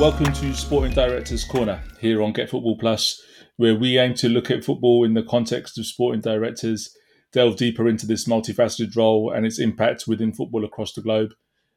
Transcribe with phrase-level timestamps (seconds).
[0.00, 3.22] Welcome to Sporting Directors Corner here on Get Football Plus,
[3.58, 6.96] where we aim to look at football in the context of sporting directors,
[7.34, 11.32] delve deeper into this multifaceted role and its impact within football across the globe.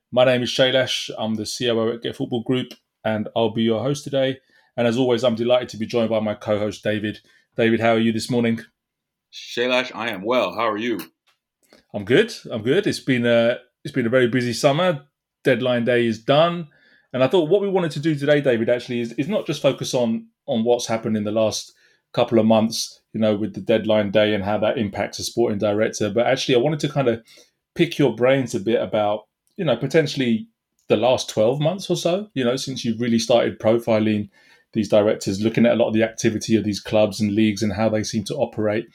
[0.09, 1.09] My name is Shailash.
[1.17, 4.37] I'm the COO at Get Football Group, and I'll be your host today.
[4.77, 7.20] And as always, I'm delighted to be joined by my co-host David.
[7.57, 8.62] David, how are you this morning?
[9.34, 10.53] Shailash, I am well.
[10.53, 10.98] How are you?
[11.93, 12.34] I'm good.
[12.49, 12.87] I'm good.
[12.87, 15.07] It's been a it's been a very busy summer.
[15.43, 16.70] Deadline day is done.
[17.13, 19.62] And I thought what we wanted to do today, David, actually is, is not just
[19.62, 21.73] focus on on what's happened in the last
[22.13, 25.57] couple of months, you know, with the deadline day and how that impacts a sporting
[25.57, 27.23] director, but actually I wanted to kind of
[27.76, 29.21] pick your brains a bit about,
[29.57, 30.48] you know, potentially
[30.90, 34.30] the last 12 months or so, you know, since you've really started profiling
[34.74, 37.74] these directors, looking at a lot of the activity of these clubs and leagues and
[37.74, 38.85] how they seem to operate.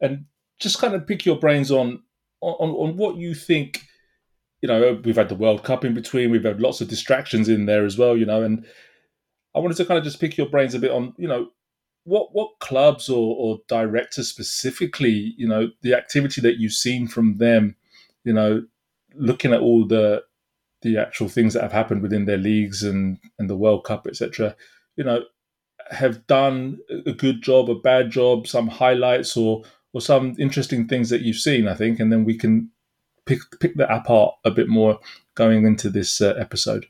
[0.00, 0.24] And
[0.58, 2.02] just kind of pick your brains on
[2.40, 3.86] on, on what you think
[4.62, 6.30] you know, we've had the World Cup in between.
[6.30, 8.42] We've had lots of distractions in there as well, you know.
[8.42, 8.64] And
[9.54, 11.50] I wanted to kind of just pick your brains a bit on, you know,
[12.04, 17.38] what what clubs or, or directors specifically, you know, the activity that you've seen from
[17.38, 17.76] them,
[18.24, 18.64] you know,
[19.14, 20.22] looking at all the
[20.82, 24.56] the actual things that have happened within their leagues and and the World Cup, etc.
[24.96, 25.24] You know,
[25.90, 31.10] have done a good job, a bad job, some highlights or or some interesting things
[31.10, 31.66] that you've seen.
[31.66, 32.70] I think, and then we can
[33.24, 34.98] pick pick that apart a bit more
[35.34, 36.86] going into this uh, episode.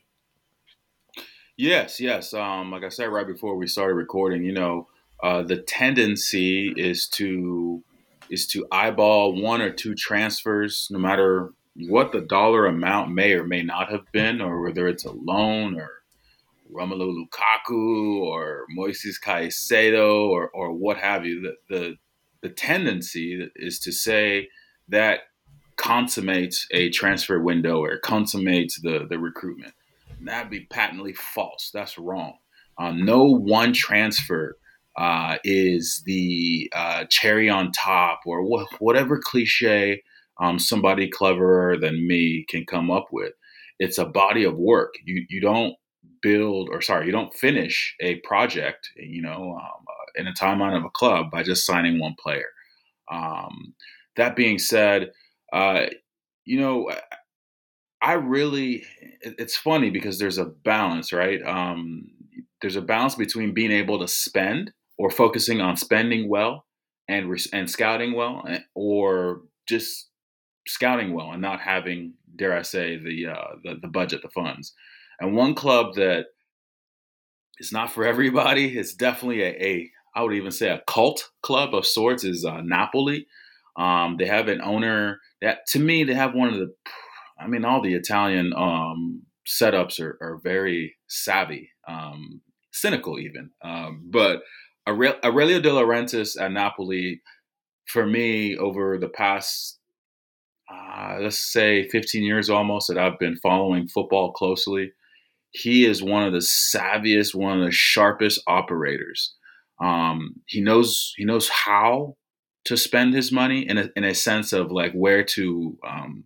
[1.57, 2.33] Yes, yes.
[2.33, 4.87] Um, like I said right before we started recording, you know,
[5.21, 7.83] uh, the tendency is to
[8.29, 13.43] is to eyeball one or two transfers, no matter what the dollar amount may or
[13.43, 15.89] may not have been, or whether it's a loan or
[16.71, 21.41] Romelu Lukaku or Moises Caicedo or or what have you.
[21.41, 21.95] The the
[22.41, 24.49] the tendency is to say
[24.89, 25.19] that
[25.77, 29.73] consummates a transfer window or consummates the, the recruitment.
[30.21, 31.71] That'd be patently false.
[31.73, 32.37] That's wrong.
[32.77, 34.57] Um, no one transfer
[34.97, 40.03] uh, is the uh, cherry on top or wh- whatever cliche
[40.39, 43.33] um, somebody cleverer than me can come up with.
[43.79, 44.93] It's a body of work.
[45.03, 45.75] You you don't
[46.21, 48.89] build or sorry, you don't finish a project.
[48.95, 52.49] You know, um, uh, in a timeline of a club by just signing one player.
[53.11, 53.73] Um,
[54.15, 55.11] that being said,
[55.53, 55.85] uh,
[56.45, 56.91] you know,
[58.01, 58.83] I really,
[59.21, 61.41] it's funny because there's a balance, right?
[61.45, 62.09] Um,
[62.61, 66.65] there's a balance between being able to spend or focusing on spending well
[67.07, 70.09] and and scouting well, eh, or just
[70.67, 74.73] scouting well and not having, dare I say, the uh, the, the budget, the funds.
[75.19, 76.25] And one club that
[77.59, 78.77] is not for everybody.
[78.77, 82.23] It's definitely a, a I would even say a cult club of sorts.
[82.23, 83.27] Is uh, Napoli.
[83.77, 86.73] Um, they have an owner that to me they have one of the
[87.39, 92.41] i mean all the italian um, setups are, are, very savvy um,
[92.71, 93.49] cynical even.
[93.63, 94.41] Um, but
[94.87, 97.21] aurelio de laurentiis at napoli
[97.87, 99.79] for me over the past
[100.71, 104.91] uh, let's say 15 years almost that i've been following football closely
[105.53, 109.35] he is one of the savviest one of the sharpest operators.
[109.79, 112.17] Um, he knows he knows how
[112.65, 116.25] to spend his money in a, in a sense of like where to um,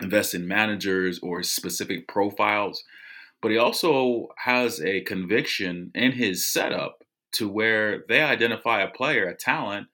[0.00, 2.82] invest in managers or specific profiles.
[3.40, 9.28] But he also has a conviction in his setup to where they identify a player,
[9.28, 9.88] a talent,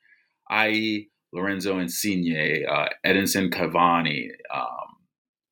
[0.51, 4.97] i.e., Lorenzo Insigne, uh, Edinson Cavani, um,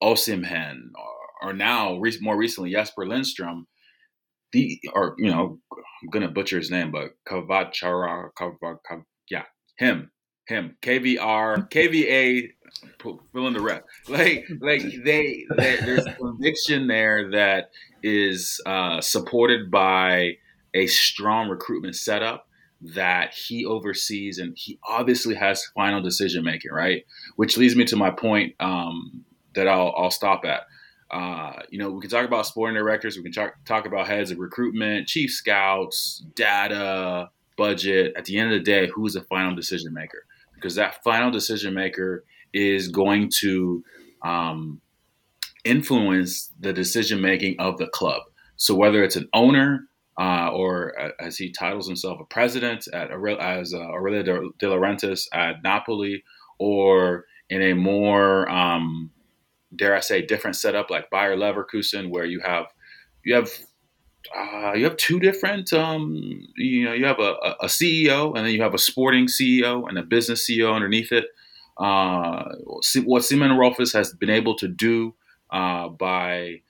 [0.02, 3.66] Osimhen, or, or now re- more recently Jesper Lindstrom.
[4.52, 9.00] The or you know I'm gonna butcher his name, but Kavachara, Kav, Kav, yeah,
[9.76, 10.10] him,
[10.46, 12.48] him, KVR, KVA,
[13.00, 13.86] fill in the rep.
[14.08, 17.70] Like, like they there's conviction there that
[18.02, 20.36] is uh, supported by
[20.74, 22.48] a strong recruitment setup
[22.80, 27.04] that he oversees, and he obviously has final decision making, right?
[27.36, 30.62] Which leads me to my point um, that I'll, I'll stop at.
[31.10, 34.30] Uh, you know, we can talk about sporting directors, we can talk, talk about heads
[34.30, 37.28] of recruitment, chief scouts, data,
[37.62, 38.12] budget.
[38.16, 40.24] At the end of the day, who's the final decision maker?
[40.54, 43.82] Because that final decision maker is going to
[44.22, 44.80] um,
[45.64, 48.22] influence the decision making of the club.
[48.56, 49.88] So whether it's an owner
[50.20, 53.10] uh, or uh, as he titles himself a president at
[53.40, 54.22] as uh, Aurelio
[54.58, 56.22] De Laurentiis at Napoli,
[56.58, 59.10] or in a more um,
[59.74, 62.66] dare I say different setup like Bayer Leverkusen, where you have
[63.24, 63.50] you have
[64.36, 68.54] uh, you have two different um, you know you have a, a, ceo and then
[68.54, 71.26] you have a sporting ceo and a business ceo underneath it
[71.78, 72.44] uh,
[73.04, 75.14] what simon Rolfes has been able to do
[75.50, 76.60] uh, by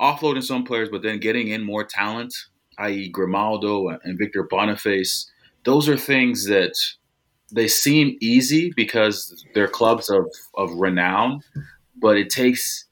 [0.00, 2.34] offloading some players, but then getting in more talent,
[2.78, 5.30] i.e., Grimaldo and Victor Boniface.
[5.64, 6.74] Those are things that
[7.52, 11.40] they seem easy because they're clubs of, of renown,
[12.00, 12.86] but it takes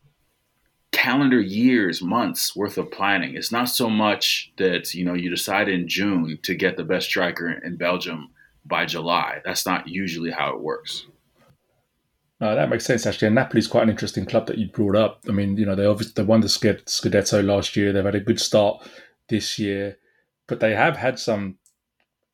[0.93, 3.35] calendar years, months worth of planning.
[3.35, 7.09] It's not so much that you know you decide in June to get the best
[7.09, 8.31] striker in Belgium
[8.65, 9.41] by July.
[9.45, 11.07] That's not usually how it works.
[12.41, 13.29] Uh, that makes sense actually.
[13.29, 15.21] And Napoli's quite an interesting club that you brought up.
[15.29, 17.93] I mean, you know, they obviously they won the Scudetto last year.
[17.93, 18.87] They've had a good start
[19.29, 19.97] this year,
[20.49, 21.59] but they have had some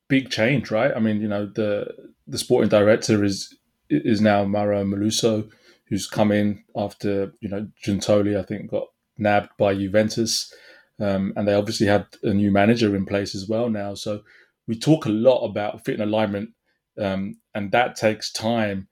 [0.07, 0.91] big change, right?
[0.95, 1.87] I mean, you know, the
[2.27, 3.55] the sporting director is
[3.89, 5.49] is now Mauro Meluso,
[5.89, 8.87] who's come in after you know Giuntoli, I think, got
[9.17, 10.53] nabbed by Juventus,
[10.99, 13.95] um, and they obviously had a new manager in place as well now.
[13.95, 14.21] So
[14.67, 16.51] we talk a lot about fit and alignment,
[16.97, 18.87] um, and that takes time.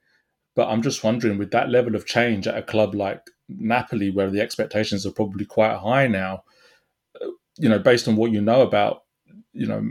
[0.56, 4.32] But I'm just wondering, with that level of change at a club like Napoli, where
[4.32, 6.44] the expectations are probably quite high now,
[7.22, 7.28] uh,
[7.60, 9.04] you know, based on what you know about,
[9.54, 9.88] you know,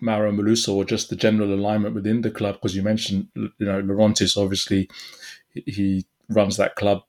[0.00, 2.54] Mauro Meluso or just the general alignment within the club?
[2.54, 4.88] Because you mentioned, you know, Laurentiis, obviously,
[5.66, 7.02] he runs that club,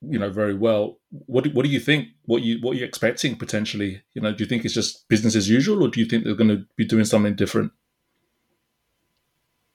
[0.00, 0.98] you know, very well.
[1.10, 2.08] What do, what do you think?
[2.26, 4.02] What you what are you expecting potentially?
[4.14, 6.34] You know, do you think it's just business as usual, or do you think they're
[6.34, 7.72] going to be doing something different?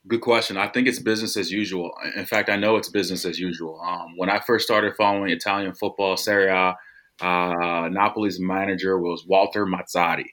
[0.08, 0.56] Good question.
[0.56, 1.92] I think it's business as usual.
[2.16, 3.82] In fact, I know it's business as usual.
[3.84, 6.76] Um, when I first started following Italian football, Serie A,
[7.22, 10.28] uh, Napoli's manager was Walter Mazzarri.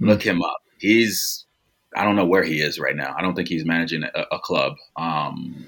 [0.00, 0.24] Look mm.
[0.24, 1.46] him up he's
[1.94, 3.14] I don't know where he is right now.
[3.16, 5.66] I don't think he's managing a, a club, um,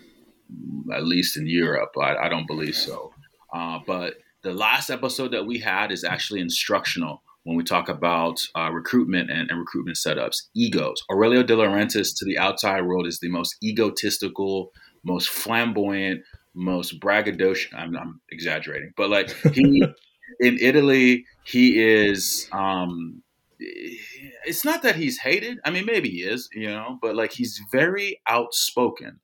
[0.95, 1.95] at least in Europe.
[2.01, 3.13] I, I don't believe so.
[3.53, 8.41] Uh, but the last episode that we had is actually instructional when we talk about
[8.57, 10.45] uh, recruitment and, and, recruitment setups.
[10.55, 11.03] Egos.
[11.11, 14.73] Aurelio De Laurentiis to the outside world is the most egotistical,
[15.05, 16.23] most flamboyant,
[16.55, 17.75] most braggadocious.
[17.75, 19.83] I'm, I'm exaggerating, but like he
[20.41, 22.49] in Italy, he is.
[22.53, 23.23] Um,
[23.59, 25.59] it's not that he's hated.
[25.65, 29.21] I mean, maybe he is, you know, but like he's very outspoken.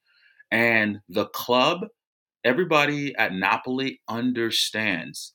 [0.51, 1.87] And the club,
[2.45, 5.33] everybody at Napoli understands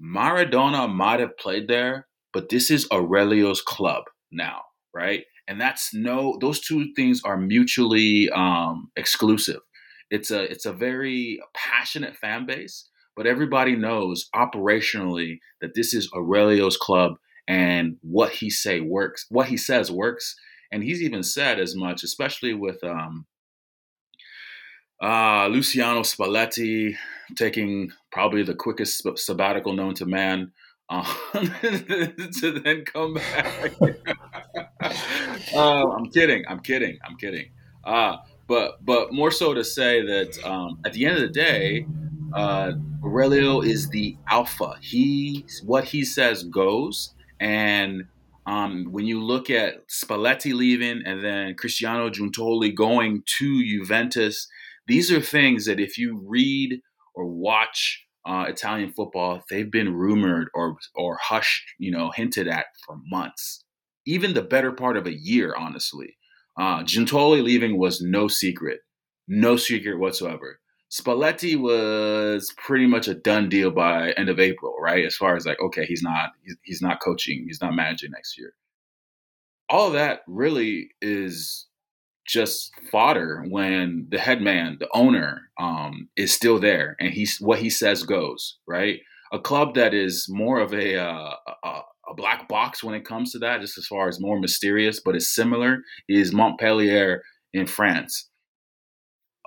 [0.00, 4.60] Maradona might have played there, but this is Aurelio's club now,
[4.94, 5.24] right?
[5.48, 9.60] And that's no; those two things are mutually um, exclusive.
[10.10, 16.10] It's a it's a very passionate fan base, but everybody knows operationally that this is
[16.14, 17.14] Aurelio's club
[17.48, 20.36] and what he say works what he says works
[20.70, 23.26] and he's even said as much especially with um,
[25.02, 26.94] uh, luciano spalletti
[27.36, 30.52] taking probably the quickest sabbatical known to man
[30.90, 31.04] uh,
[31.34, 33.72] to then come back.
[35.54, 37.46] Uh, i'm kidding i'm kidding i'm kidding.
[37.84, 38.16] Uh,
[38.46, 41.86] but but more so to say that um, at the end of the day
[42.32, 42.72] uh,
[43.02, 44.74] Aurelio is the alpha.
[44.80, 48.04] He what he says goes, and
[48.46, 54.48] um, when you look at Spalletti leaving and then Cristiano Giuntoli going to Juventus,
[54.88, 56.80] these are things that if you read
[57.14, 62.66] or watch uh, Italian football, they've been rumored or or hushed, you know, hinted at
[62.84, 63.64] for months,
[64.06, 66.16] even the better part of a year, honestly.
[66.58, 68.80] Uh, Giuntoli leaving was no secret,
[69.28, 70.58] no secret whatsoever.
[70.90, 75.04] Spalletti was pretty much a done deal by end of April, right?
[75.04, 78.38] As far as like, okay, he's not he's, he's not coaching, he's not managing next
[78.38, 78.54] year.
[79.68, 81.67] All that really is
[82.28, 87.58] just fodder when the head man, the owner, um, is still there and he's what
[87.58, 89.00] he says goes, right?
[89.32, 91.80] A club that is more of a, uh, a
[92.10, 95.14] a black box when it comes to that, just as far as more mysterious, but
[95.14, 98.30] is similar, is Montpellier in France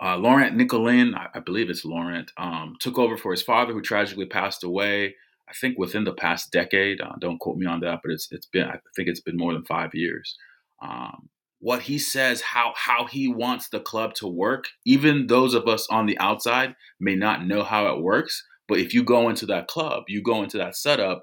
[0.01, 3.81] uh, Laurent Nicollin, I, I, believe it's Laurent, um, took over for his father, who
[3.81, 5.15] tragically passed away.
[5.47, 7.01] I think within the past decade.
[7.01, 9.53] Uh, don't quote me on that, but it's it's been I think it's been more
[9.53, 10.37] than five years.
[10.81, 11.29] Um,
[11.61, 15.87] what he says, how how he wants the club to work, even those of us
[15.89, 18.43] on the outside may not know how it works.
[18.67, 21.21] But if you go into that club, you go into that setup,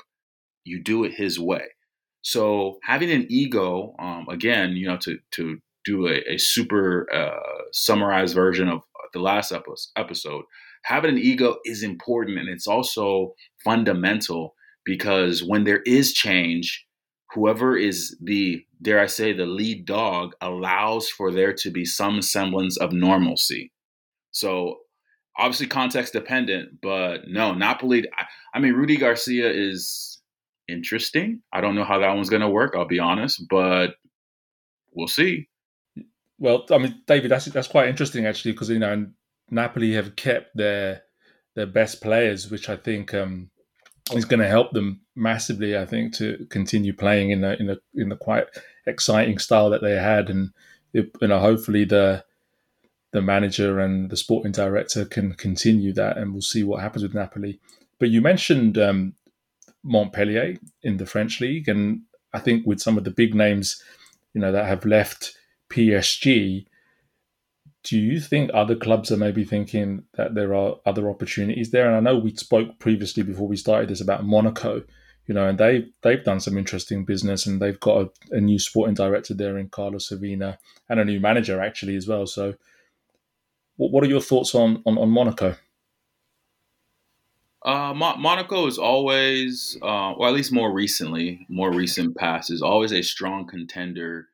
[0.65, 1.65] you do it his way.
[2.23, 7.65] So having an ego, um, again, you know, to to do a, a super uh,
[7.73, 8.81] summarized version of
[9.13, 9.53] the last
[9.97, 10.45] episode.
[10.85, 14.55] Having an ego is important and it's also fundamental
[14.85, 16.87] because when there is change,
[17.33, 22.23] whoever is the, dare I say, the lead dog allows for there to be some
[22.23, 23.73] semblance of normalcy.
[24.31, 24.79] So
[25.37, 28.05] obviously context dependent, but no, Napoli.
[28.17, 30.21] I, I mean, Rudy Garcia is
[30.69, 31.43] interesting.
[31.53, 32.75] I don't know how that one's going to work.
[32.77, 33.95] I'll be honest, but
[34.93, 35.49] we'll see.
[36.39, 39.07] Well, I mean, David, that's that's quite interesting actually, because you know
[39.51, 41.03] Napoli have kept their
[41.57, 43.51] their best players, which I think um,
[44.15, 45.77] is going to help them massively.
[45.77, 48.47] I think to continue playing in a in a in the quite
[48.87, 50.53] exciting style that they had, and
[50.93, 52.25] it, you know hopefully the
[53.13, 57.15] the manager and the sporting director can continue that, and we'll see what happens with
[57.15, 57.61] Napoli.
[57.99, 59.15] But you mentioned um,
[59.83, 63.83] Montpellier in the French league, and I think with some of the big names,
[64.35, 65.37] you know, that have left
[65.71, 66.67] PSG,
[67.89, 71.87] do you think other clubs are maybe thinking that there are other opportunities there?
[71.87, 74.83] And I know we spoke previously before we started this about Monaco,
[75.27, 78.59] you know, and they they've done some interesting business, and they've got a, a new
[78.59, 80.59] sporting director there in Carlos Avina,
[80.91, 82.27] and a new manager actually as well.
[82.27, 82.57] So,
[83.77, 85.57] what, what are your thoughts on on, on Monaco?
[87.65, 92.63] Uh, Mo- Monaco is always, uh, or at least more recently, more recent past, is
[92.63, 94.29] always a strong contender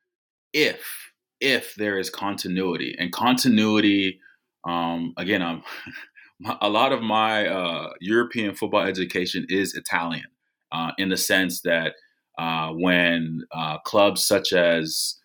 [0.52, 1.03] if
[1.44, 4.20] if there is continuity and continuity.
[4.66, 5.62] Um, again, um,
[6.60, 10.26] a lot of my uh, European football education is Italian,
[10.72, 11.92] uh, in the sense that
[12.38, 15.16] uh, when uh, clubs such as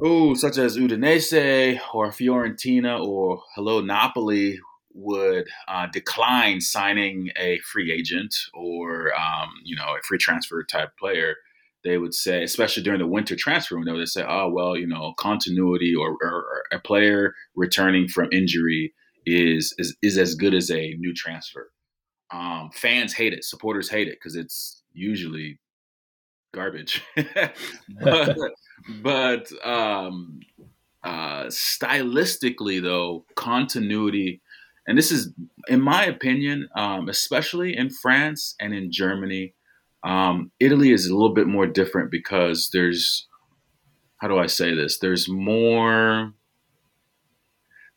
[0.00, 4.60] oh, such as Udinese or Fiorentina or hello Napoli
[4.94, 10.90] would uh, decline signing a free agent or um, you know a free transfer type
[10.98, 11.34] player,
[11.84, 15.14] they would say, especially during the winter transfer window, they say, "Oh well, you know,
[15.18, 18.94] continuity or, or, or a player returning from injury
[19.26, 21.70] is is is as good as a new transfer."
[22.30, 25.58] Um, fans hate it, supporters hate it because it's usually
[26.52, 27.02] garbage.
[28.02, 28.36] but
[29.02, 30.40] but um,
[31.02, 34.42] uh, stylistically, though, continuity
[34.88, 35.34] and this is,
[35.68, 39.52] in my opinion, um, especially in France and in Germany,
[40.04, 43.26] um, Italy is a little bit more different because there's,
[44.18, 44.98] how do I say this?
[44.98, 46.32] There's more,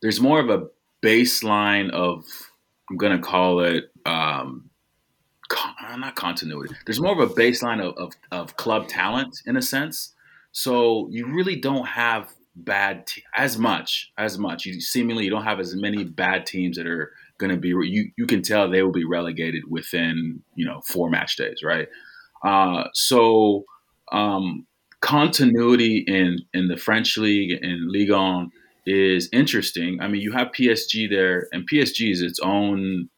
[0.02, 0.68] there's more of a
[1.04, 2.26] baseline of,
[2.90, 4.70] I'm gonna call it, um,
[5.50, 6.74] con- not continuity.
[6.86, 10.14] There's more of a baseline of, of, of club talent in a sense.
[10.52, 14.66] So you really don't have bad te- as much as much.
[14.66, 17.70] You seemingly you don't have as many bad teams that are going to be.
[17.70, 21.88] You you can tell they will be relegated within you know four match days, right?
[22.44, 23.66] Uh, so
[24.12, 24.66] um,
[25.02, 28.52] continuity in in the French league and Ligue 1
[28.86, 30.00] is interesting.
[30.02, 33.10] I mean, you have PSG there, and PSG is its own.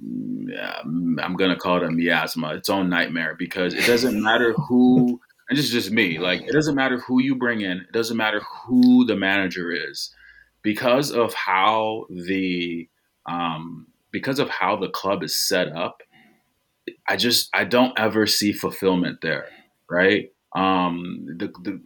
[0.00, 5.58] I'm gonna call it a miasma, its own nightmare, because it doesn't matter who and
[5.58, 6.18] this is just me.
[6.18, 10.10] Like it doesn't matter who you bring in, it doesn't matter who the manager is,
[10.64, 12.88] because of how the
[13.26, 16.02] um, because of how the club is set up.
[17.08, 19.46] I just I don't ever see fulfillment there,
[19.88, 20.30] right?
[20.56, 21.80] Um, the, the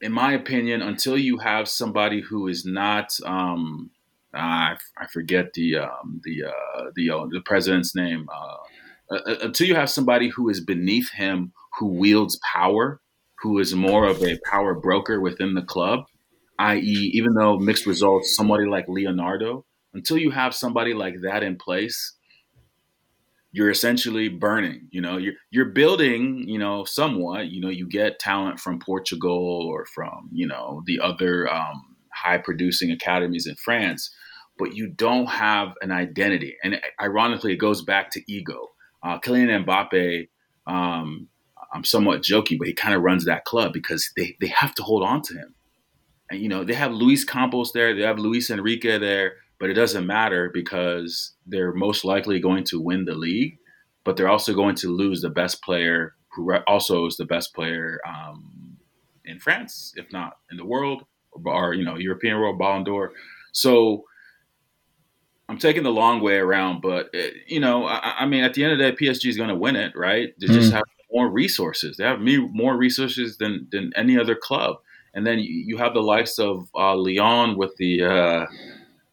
[0.00, 3.90] in my opinion, until you have somebody who is not um,
[4.34, 8.28] I, I forget the um, the uh, the uh, the president's name.
[8.32, 13.00] Uh, uh, uh, until you have somebody who is beneath him who wields power,
[13.40, 16.04] who is more of a power broker within the club,
[16.58, 21.56] i.e., even though mixed results, somebody like Leonardo, until you have somebody like that in
[21.56, 22.14] place,
[23.52, 24.88] you're essentially burning.
[24.90, 26.48] You know, you're you're building.
[26.48, 27.48] You know, somewhat.
[27.48, 32.38] You know, you get talent from Portugal or from you know the other um, high
[32.38, 34.10] producing academies in France,
[34.58, 36.56] but you don't have an identity.
[36.64, 38.68] And ironically, it goes back to ego.
[39.02, 40.28] Uh, Kylian Mbappe
[40.66, 41.28] um,
[41.72, 44.82] I'm somewhat joking, but he kind of runs that club because they, they have to
[44.82, 45.54] hold on to him.
[46.32, 49.74] And, you know, they have Luis Campos there, they have Luis Enrique there, but it
[49.74, 53.58] doesn't matter because they're most likely going to win the league,
[54.02, 58.00] but they're also going to lose the best player who also is the best player
[58.08, 58.78] um,
[59.26, 63.12] in France, if not in the world, or, or you know, European World Ballon d'Or.
[63.52, 64.04] So
[65.50, 68.64] I'm taking the long way around, but it, you know, I, I, mean, at the
[68.64, 70.32] end of the day, PSG is going to win it, right?
[70.40, 70.54] They mm.
[70.54, 71.98] just have more resources.
[71.98, 74.76] They have me more resources than than any other club.
[75.14, 78.46] And then you have the likes of uh, Lyon with the uh,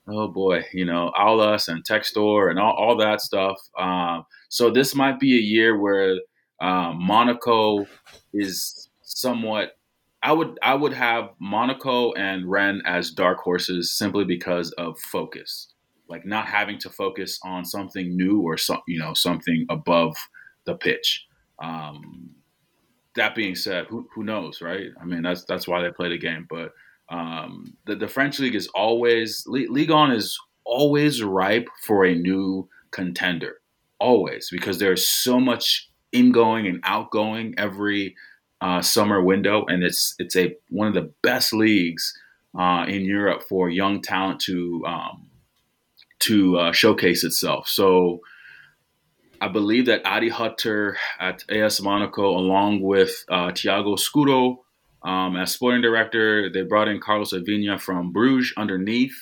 [0.07, 3.57] oh boy, you know Aulas and Textor and all, all that stuff.
[3.77, 6.19] Um, so this might be a year where
[6.61, 7.85] uh, Monaco
[8.33, 9.77] is somewhat.
[10.21, 15.73] I would I would have Monaco and Rennes as dark horses simply because of focus,
[16.09, 20.15] like not having to focus on something new or some you know something above
[20.65, 21.25] the pitch.
[21.61, 22.31] Um,
[23.19, 24.87] that being said, who, who knows, right?
[24.99, 26.47] I mean, that's that's why they play the game.
[26.49, 26.73] But
[27.09, 32.67] um, the the French league is always Ligue 1 is always ripe for a new
[32.91, 33.57] contender,
[33.99, 38.15] always because there's so much ingoing and outgoing every
[38.61, 42.13] uh, summer window, and it's it's a one of the best leagues
[42.57, 45.29] uh, in Europe for young talent to um,
[46.19, 47.67] to uh, showcase itself.
[47.67, 48.21] So
[49.41, 54.63] I believe that Adi Hutter at AS Monaco, along with uh, Thiago Scuro
[55.03, 59.15] um, as sporting director, they brought in Carlos Avina from Bruges underneath.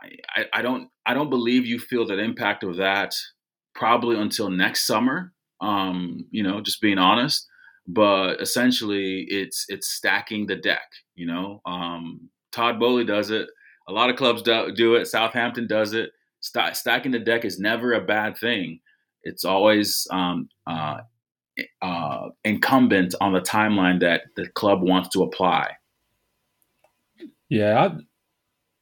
[0.00, 3.14] I, I, I, don't I don't believe you feel that impact of that
[3.74, 5.32] probably until next summer.
[5.60, 7.46] Um, you know, just being honest.
[7.88, 10.88] But essentially, it's it's stacking the deck.
[11.14, 13.48] You know, um, Todd Boehly does it.
[13.88, 15.06] A lot of clubs do, do it.
[15.06, 16.10] Southampton does it.
[16.40, 18.80] St- stacking the deck is never a bad thing.
[19.26, 20.98] It's always um, uh,
[21.82, 25.72] uh, incumbent on the timeline that the club wants to apply.
[27.48, 27.96] Yeah, I,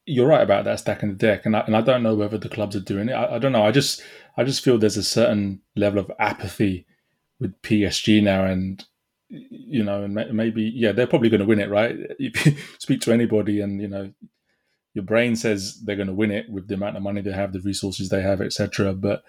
[0.06, 2.48] you're right about that stacking the deck, and I, and I don't know whether the
[2.48, 3.12] clubs are doing it.
[3.12, 3.64] I, I, don't know.
[3.64, 4.02] I just
[4.36, 6.86] I just feel there's a certain level of apathy
[7.40, 8.84] with PSG now, and
[9.28, 11.96] you know, and maybe yeah, they're probably going to win it, right?
[12.78, 14.12] Speak to anybody, and you know,
[14.92, 17.52] your brain says they're going to win it with the amount of money they have,
[17.52, 18.92] the resources they have, etc.
[18.92, 19.24] But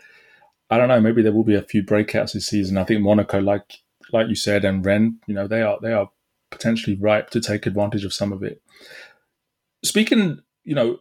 [0.69, 0.99] I don't know.
[0.99, 2.77] Maybe there will be a few breakouts this season.
[2.77, 3.79] I think Monaco, like
[4.11, 6.09] like you said, and Rennes, you know, they are they are
[6.51, 8.61] potentially ripe to take advantage of some of it.
[9.83, 10.99] Speaking, you know,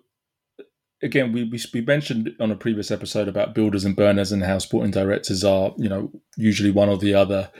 [1.03, 4.59] again, we, we, we mentioned on a previous episode about builders and burners and how
[4.59, 7.51] sporting directors are, you know, usually one or the other.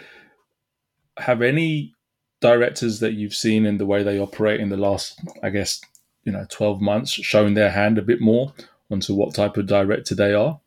[1.19, 1.95] Have any
[2.41, 5.81] directors that you've seen in the way they operate in the last, I guess,
[6.25, 8.53] you know, twelve months, shown their hand a bit more
[8.91, 10.61] onto what type of director they are?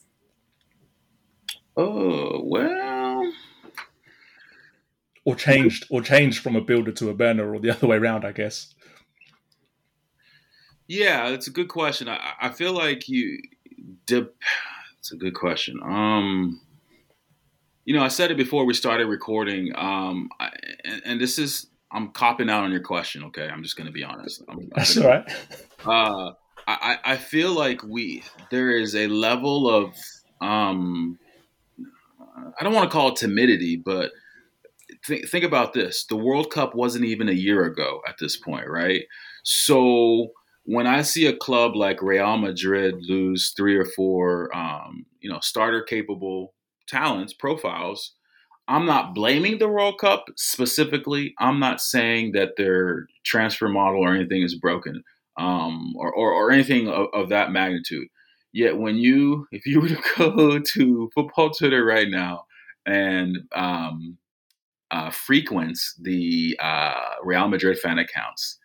[1.77, 3.31] Oh well,
[5.25, 8.25] or changed, or changed from a builder to a burner, or the other way around,
[8.25, 8.73] I guess.
[10.87, 12.07] Yeah, it's a good question.
[12.09, 13.39] I, I feel like you
[14.05, 14.35] dip.
[14.99, 15.79] It's a good question.
[15.83, 16.61] Um,
[17.85, 19.71] you know, I said it before we started recording.
[19.75, 20.49] Um, I,
[20.83, 23.23] and, and, this is I'm copping out on your question.
[23.25, 24.41] Okay, I'm just going to be honest.
[24.49, 25.29] I'm, That's all right.
[25.85, 26.31] Uh,
[26.67, 29.93] I I feel like we there is a level of
[30.41, 31.19] um
[32.59, 34.11] I don't want to call it timidity, but
[35.05, 38.67] th- think about this: the World Cup wasn't even a year ago at this point,
[38.67, 39.03] right?
[39.43, 40.31] So
[40.63, 45.39] when I see a club like Real Madrid lose three or four, um, you know,
[45.41, 46.53] starter capable
[46.87, 48.13] talents profiles,
[48.67, 51.33] I'm not blaming the World Cup specifically.
[51.39, 55.03] I'm not saying that their transfer model or anything is broken
[55.37, 58.07] um, or, or, or, anything of, of, that magnitude.
[58.57, 62.45] Yet when you, if you were to go to football Twitter right now
[62.87, 64.17] and um,
[64.89, 68.57] uh, frequents the uh, Real Madrid fan accounts,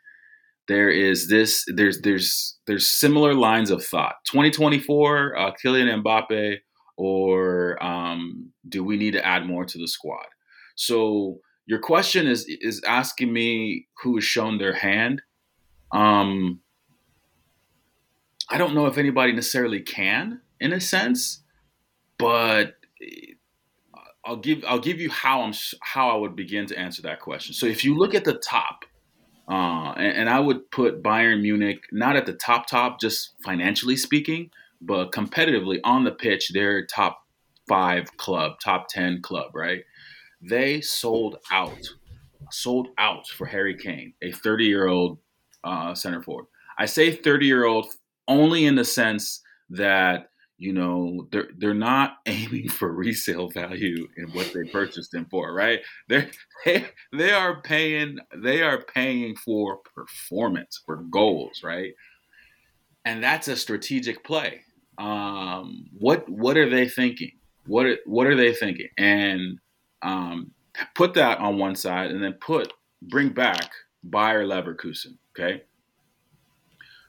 [0.67, 1.67] there is this.
[1.69, 4.15] There's there's there's similar lines of thought.
[4.31, 6.57] 2024, uh, Kylian Mbappe,
[6.97, 10.25] or um, do we need to add more to the squad?
[10.75, 15.21] So your question is is asking me who has shown their hand.
[15.93, 16.62] Um,
[18.53, 21.41] I don't know if anybody necessarily can, in a sense,
[22.19, 22.75] but
[24.27, 27.55] I'll give I'll give you how I'm how I would begin to answer that question.
[27.55, 28.85] So if you look at the top,
[29.49, 33.97] uh, and, and, I would put Bayern Munich not at the top top, just financially
[33.97, 34.51] speaking,
[34.83, 37.27] but competitively on the pitch, they're top
[37.67, 39.83] five club, top ten club, right?
[40.43, 41.89] They sold out,
[42.51, 45.19] sold out for Harry Kane, a 30 year old
[45.65, 46.47] uh, center forward.
[46.79, 47.87] I say 30 year old
[48.29, 54.29] only in the sense that you know they're they're not aiming for resale value in
[54.33, 55.81] what they purchased them for right?
[56.09, 56.31] They're,
[56.65, 61.93] they they are paying they are paying for performance for goals right?
[63.05, 64.61] And that's a strategic play.
[64.99, 67.33] Um, what what are they thinking?
[67.67, 68.89] What are, what are they thinking?
[68.97, 69.59] And
[70.03, 70.53] um,
[70.95, 73.71] put that on one side and then put bring back
[74.09, 75.63] Bayer Leverkusen okay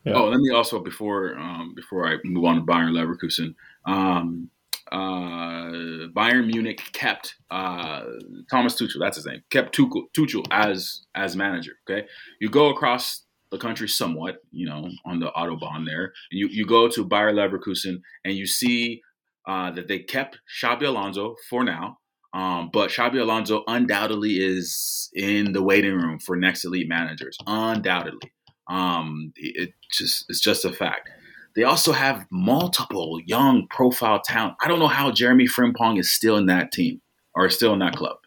[0.05, 0.13] yeah.
[0.15, 4.49] Oh, let me also before um, before I move on to Bayern Leverkusen, um,
[4.91, 8.03] uh, Bayern Munich kept uh,
[8.49, 8.99] Thomas Tuchel.
[8.99, 9.41] That's his name.
[9.49, 11.73] Kept Tuchel, Tuchel as as manager.
[11.89, 12.07] Okay,
[12.39, 16.11] you go across the country somewhat, you know, on the autobahn there.
[16.31, 19.01] You you go to Bayer Leverkusen and you see
[19.47, 21.99] uh, that they kept Xabi Alonso for now.
[22.33, 27.37] Um, but Xabi Alonso undoubtedly is in the waiting room for next elite managers.
[27.45, 28.31] Undoubtedly.
[28.67, 31.09] Um, it just it's just a fact.
[31.55, 34.55] They also have multiple young profile talent.
[34.61, 37.01] I don't know how Jeremy Frimpong is still in that team
[37.35, 38.17] or still in that club.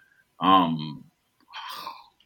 [0.41, 1.05] Um,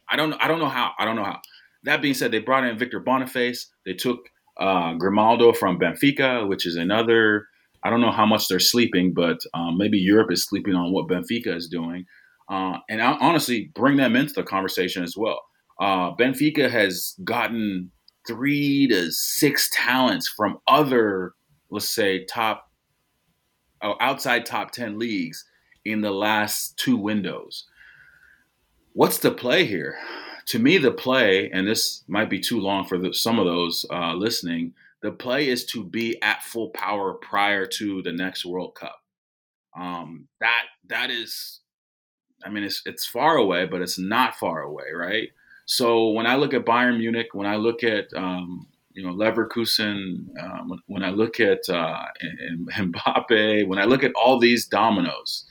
[0.09, 0.91] I don't I don't know how.
[0.99, 1.39] I don't know how.
[1.83, 3.67] That being said, they brought in Victor Boniface.
[3.85, 7.47] They took uh, Grimaldo from Benfica, which is another.
[7.83, 11.07] I don't know how much they're sleeping, but um, maybe Europe is sleeping on what
[11.07, 12.05] Benfica is doing.
[12.47, 15.41] Uh, and I, honestly, bring them into the conversation as well.
[15.79, 17.91] Uh, Benfica has gotten
[18.27, 21.33] three to six talents from other,
[21.69, 22.69] let's say, top
[23.81, 25.45] oh, outside top 10 leagues
[25.85, 27.65] in the last two windows.
[28.93, 29.97] What's the play here?
[30.47, 33.85] To me, the play, and this might be too long for the, some of those
[33.89, 38.75] uh, listening, the play is to be at full power prior to the next World
[38.75, 39.01] Cup.
[39.79, 41.61] Um, that that is,
[42.43, 45.29] I mean, it's it's far away, but it's not far away, right?
[45.71, 50.27] So when I look at Bayern Munich, when I look at um, you know Leverkusen,
[50.43, 52.03] um, when, when, I look at uh,
[52.77, 55.45] Mbappe, when I look at all these dominoes,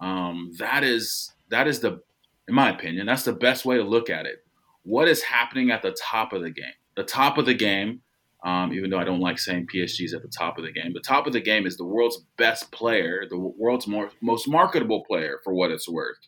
[0.00, 2.02] um, that is that is the,
[2.48, 4.44] in my opinion, that's the best way to look at it.
[4.82, 6.74] What is happening at the top of the game?
[6.96, 8.00] The top of the game,
[8.42, 10.94] um, even though I don't like saying PSG is at the top of the game,
[10.94, 15.04] the top of the game is the world's best player, the world's more, most marketable
[15.04, 16.18] player, for what it's worth,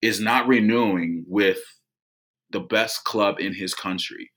[0.00, 1.58] is not renewing with
[2.50, 4.30] the best club in his country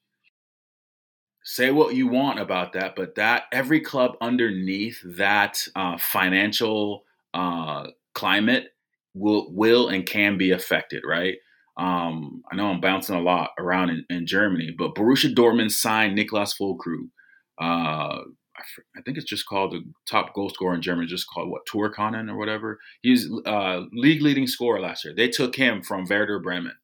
[1.43, 7.88] say what you want about that, but that every club underneath that uh, financial uh,
[8.13, 8.67] climate
[9.13, 11.36] will will and can be affected, right?
[11.78, 16.17] Um, I know I'm bouncing a lot around in, in Germany, but Borussia Dortmund signed
[16.17, 17.10] Niklas Füllkrug.
[17.60, 18.21] Uh,
[18.58, 18.63] I,
[18.97, 22.30] I, think it's just called the top goal scorer in Germany, just called what Tourkonnen
[22.30, 22.80] or whatever.
[23.02, 25.13] He's uh, league leading scorer last year.
[25.15, 26.76] They took him from Werder Bremen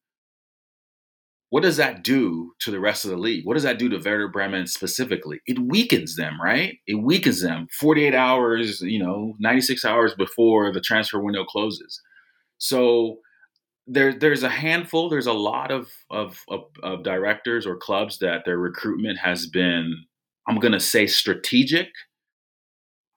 [1.50, 3.46] what does that do to the rest of the league?
[3.46, 5.40] What does that do to Werder Bremen specifically?
[5.46, 6.78] It weakens them, right?
[6.86, 12.02] It weakens them 48 hours, you know, 96 hours before the transfer window closes.
[12.58, 13.18] So
[13.86, 18.44] there, there's a handful, there's a lot of, of, of, of directors or clubs that
[18.44, 19.94] their recruitment has been,
[20.46, 21.88] I'm going to say strategic.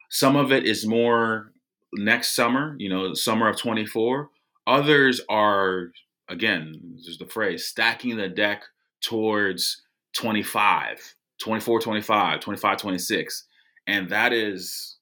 [0.09, 1.51] Some of it is more
[1.93, 4.29] next summer, you know, summer of 24.
[4.67, 5.91] Others are
[6.31, 8.63] again, there's the phrase stacking the deck
[9.01, 9.81] towards
[10.15, 13.43] 25, 24, 25, 25, 26.
[13.87, 14.97] And that is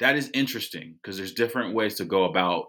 [0.00, 2.66] that is interesting because there's different ways to go about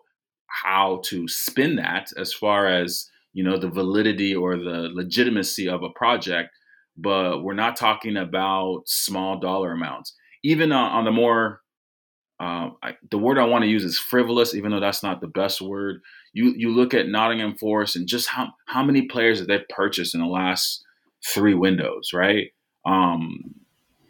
[0.47, 5.81] how to spin that as far as you know the validity or the legitimacy of
[5.81, 6.49] a project
[6.97, 10.13] but we're not talking about small dollar amounts
[10.43, 11.61] even on, on the more
[12.41, 15.27] uh, I, the word i want to use is frivolous even though that's not the
[15.27, 16.01] best word
[16.33, 20.15] you you look at Nottingham Forest and just how how many players that they've purchased
[20.15, 20.83] in the last
[21.25, 22.51] three windows, right?
[22.85, 23.55] Um,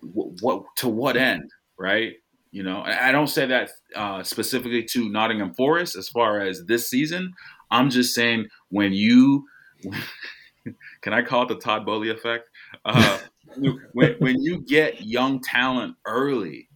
[0.02, 2.14] what, what to what end, right?
[2.52, 6.90] You know, I don't say that uh, specifically to Nottingham Forest as far as this
[6.90, 7.34] season.
[7.70, 9.46] I'm just saying when you
[11.02, 12.50] can I call it the Todd Boehly effect?
[12.86, 13.20] Uh,
[13.94, 16.68] when, when you get young talent early,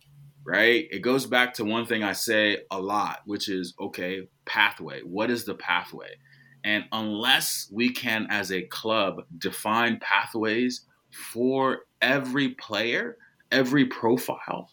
[0.45, 0.87] right?
[0.91, 5.01] It goes back to one thing I say a lot, which is okay, pathway.
[5.01, 6.15] What is the pathway?
[6.63, 13.17] And unless we can, as a club, define pathways for every player,
[13.51, 14.69] every profile,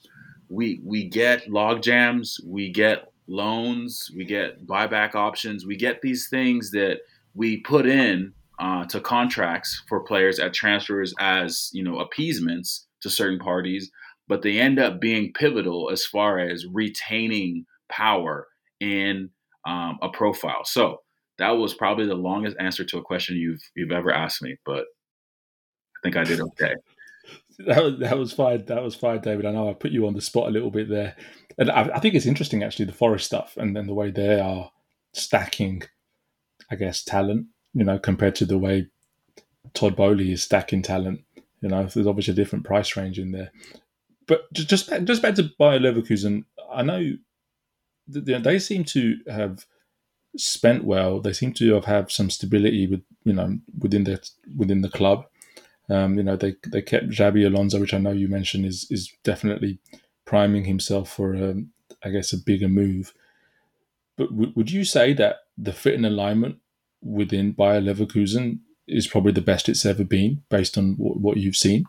[0.49, 6.29] we we get log jams, we get loans, we get buyback options, we get these
[6.29, 7.01] things that
[7.35, 13.11] we put in uh, to contracts for players at transfers as you know appeasements to
[13.11, 13.91] certain parties
[14.29, 18.49] but they end up being pivotal as far as retaining power
[18.81, 19.31] in
[19.67, 20.65] um, a profile.
[20.65, 20.99] So
[21.39, 24.85] that was probably the longest answer to a question you've you've ever asked me, but
[24.85, 26.75] I think I did okay.
[27.67, 28.65] that was that was fine.
[28.67, 29.47] That was fine, David.
[29.47, 31.17] I know I put you on the spot a little bit there,
[31.59, 34.41] and I, I think it's interesting actually the forest stuff and then the way they
[34.41, 34.71] are
[35.13, 35.83] stacking,
[36.71, 37.47] I guess, talent.
[37.75, 38.89] You know, compared to the way
[39.75, 41.23] Todd Boehly is stacking talent.
[41.61, 43.53] You know, there's obviously a different price range in there
[44.27, 47.13] but just just back to Bayer Leverkusen, I know
[48.07, 49.67] they seem to have
[50.37, 51.21] spent well.
[51.21, 55.27] They seem to have had some stability with you know within the within the club.
[55.89, 59.13] Um, you know they they kept Xabi Alonso, which I know you mentioned is is
[59.23, 59.79] definitely
[60.25, 61.55] priming himself for a,
[62.03, 63.13] I guess a bigger move.
[64.17, 66.59] But w- would you say that the fit and alignment
[67.03, 71.57] within Bayer Leverkusen is probably the best it's ever been, based on w- what you've
[71.57, 71.85] seen?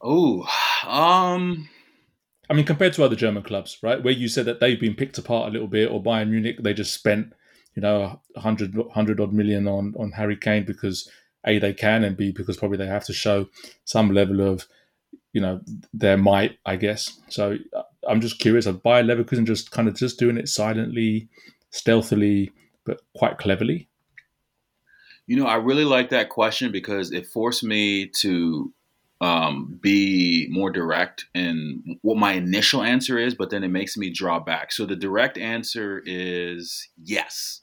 [0.00, 0.46] Oh,
[0.86, 1.68] um,
[2.50, 5.18] I mean, compared to other German clubs, right, where you said that they've been picked
[5.18, 7.32] apart a little bit, or Bayern Munich, they just spent,
[7.76, 11.08] you know, 100, 100 odd million on, on Harry Kane because
[11.46, 13.46] A, they can, and B, because probably they have to show
[13.84, 14.66] some level of,
[15.32, 15.60] you know,
[15.94, 17.20] their might, I guess.
[17.28, 21.28] So uh, I'm just curious, of Bayer Leverkusen just kind of just doing it silently,
[21.70, 22.50] stealthily,
[22.84, 23.88] but quite cleverly?
[25.28, 28.72] You know, I really like that question because it forced me to
[29.20, 34.10] um, be more direct in what my initial answer is, but then it makes me
[34.10, 34.72] draw back.
[34.72, 37.60] So the direct answer is yes,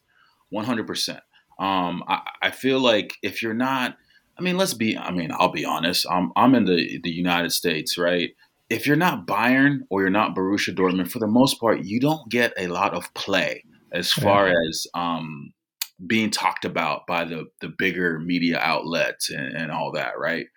[0.54, 1.20] 100%.
[1.60, 3.98] Um, I, I feel like if you're not,
[4.38, 6.06] I mean, let's be, I mean, I'll be honest.
[6.10, 8.32] I'm, I'm in the, the United States, right?
[8.70, 12.30] if you're not Bayern or you're not Borussia Dortmund, for the most part, you don't
[12.30, 14.54] get a lot of play as far yeah.
[14.68, 15.54] as um,
[16.06, 20.48] being talked about by the the bigger media outlets and, and all that, right?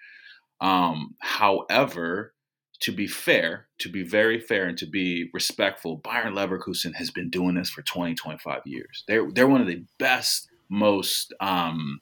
[0.61, 2.35] Um, however,
[2.81, 7.31] to be fair, to be very fair and to be respectful, Bayern Leverkusen has been
[7.31, 9.05] doing this for 20, 25 years.
[9.07, 12.01] They're they're one of the best, most um,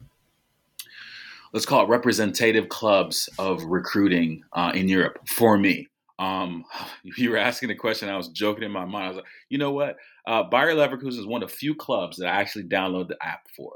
[1.53, 5.89] let's call it representative clubs of recruiting uh, in Europe for me.
[6.19, 6.65] Um,
[7.03, 8.09] you were asking the question.
[8.09, 9.05] I was joking in my mind.
[9.05, 9.97] I was like, you know what?
[10.27, 13.49] Uh, Bayer Leverkusen is one of the few clubs that I actually download the app
[13.57, 13.73] for.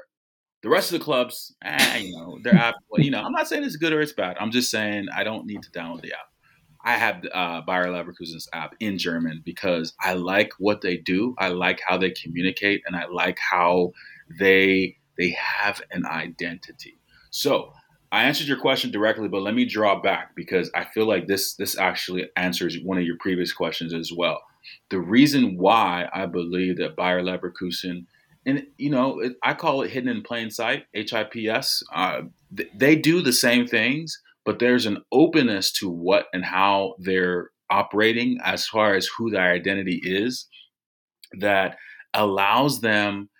[0.63, 2.77] The rest of the clubs, eh, you know, their app.
[2.97, 4.37] you know, I'm not saying it's good or it's bad.
[4.39, 6.29] I'm just saying I don't need to download the app.
[6.85, 11.35] I have uh, Bayer Leverkusen's app in German because I like what they do.
[11.39, 13.93] I like how they communicate, and I like how
[14.39, 16.99] they they have an identity.
[17.31, 17.73] So
[18.11, 21.55] I answered your question directly, but let me draw back because I feel like this
[21.55, 24.43] this actually answers one of your previous questions as well.
[24.91, 28.07] The reason why I believe that Bayer Leverkusen,
[28.45, 31.83] and you know, it, I call it hidden in plain sight, HIPS.
[31.95, 32.23] Uh,
[32.57, 37.51] th- they do the same things, but there's an openness to what and how they're
[37.71, 40.47] operating as far as who their identity is
[41.39, 41.77] that
[42.15, 43.31] allows them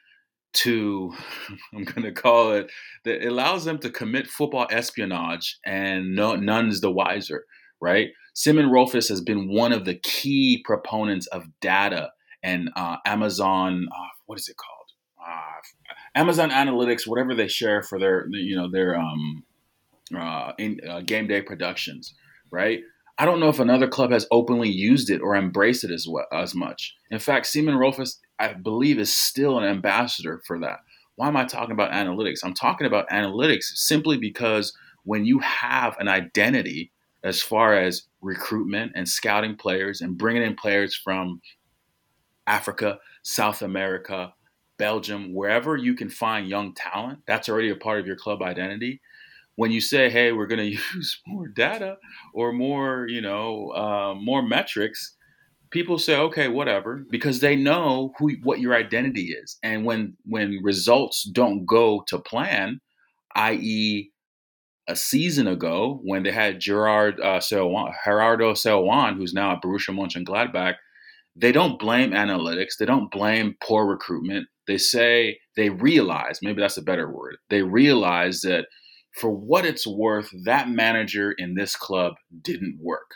[0.55, 1.13] to
[1.75, 2.71] I'm going to call it
[3.05, 7.45] that allows them to commit football espionage and no, none is the wiser,
[7.81, 8.09] right?
[8.35, 12.11] Simon Rolfes has been one of the key proponents of data
[12.43, 13.87] and uh, Amazon.
[13.91, 14.82] Uh, what is it called?
[15.25, 15.61] Uh,
[16.15, 19.45] Amazon Analytics, whatever they share for their you know their um,
[20.17, 22.15] uh, in uh, game day productions,
[22.51, 22.81] right?
[23.19, 26.27] I don't know if another club has openly used it or embraced it as well,
[26.33, 26.95] as much.
[27.11, 30.79] In fact, Simon Rolfes, I believe is still an ambassador for that.
[31.17, 32.41] Why am I talking about analytics?
[32.43, 36.91] I'm talking about analytics simply because when you have an identity
[37.23, 41.41] as far as recruitment and scouting players and bringing in players from
[42.47, 44.33] Africa, South America,
[44.79, 49.01] Belgium, wherever you can find young talent, that's already a part of your club identity.
[49.57, 51.99] When you say, "Hey, we're going to use more data
[52.35, 55.17] or more, you know, uh, more metrics,"
[55.71, 60.61] people say okay whatever because they know who what your identity is and when when
[60.63, 62.79] results don't go to plan
[63.37, 64.13] i.e
[64.89, 70.75] a season ago when they had Gerard uh, Gerardo Seoane, who's now at Borussia Mönchengladbach,
[71.37, 72.77] they don't blame analytics.
[72.79, 74.49] They don't blame poor recruitment.
[74.67, 78.67] They say they realize, maybe that's a better word, they realize that
[79.19, 83.11] for what it's worth, that manager in this club didn't work.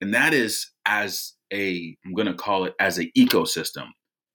[0.00, 3.86] And that is as a I'm going to call it as an ecosystem.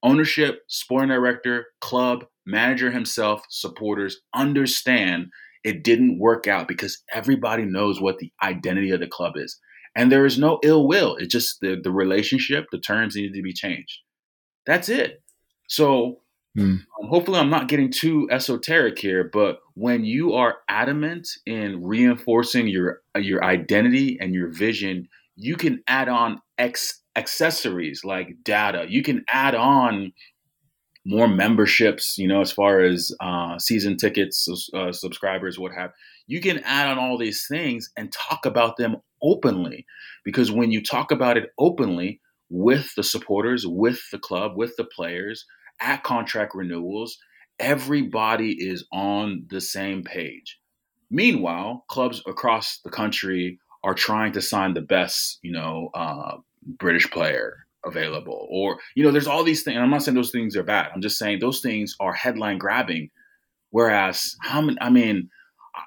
[0.02, 5.26] Ownership, sporting director, club, manager himself, supporters understand
[5.64, 9.58] it didn't work out because everybody knows what the identity of the club is.
[9.96, 11.16] And there is no ill will.
[11.16, 13.98] It's just the, the relationship, the terms need to be changed.
[14.66, 15.22] That's it.
[15.68, 16.20] So
[16.54, 16.62] hmm.
[16.62, 22.68] um, hopefully I'm not getting too esoteric here, but when you are adamant in reinforcing
[22.68, 28.86] your your identity and your vision, you can add on X accessories like data.
[28.88, 30.12] You can add on
[31.04, 35.92] more memberships, you know, as far as uh, season tickets, uh, subscribers, what have
[36.26, 39.86] you can add on all these things and talk about them openly.
[40.24, 44.84] Because when you talk about it openly with the supporters, with the club, with the
[44.84, 45.46] players
[45.80, 47.18] at contract renewals,
[47.58, 50.58] everybody is on the same page.
[51.10, 57.10] Meanwhile, clubs across the country are trying to sign the best, you know, uh, British
[57.10, 59.78] player available, or you know, there's all these things.
[59.78, 60.90] I'm not saying those things are bad.
[60.94, 63.10] I'm just saying those things are headline grabbing.
[63.70, 64.78] Whereas, how many?
[64.80, 65.30] I mean,
[65.74, 65.82] I,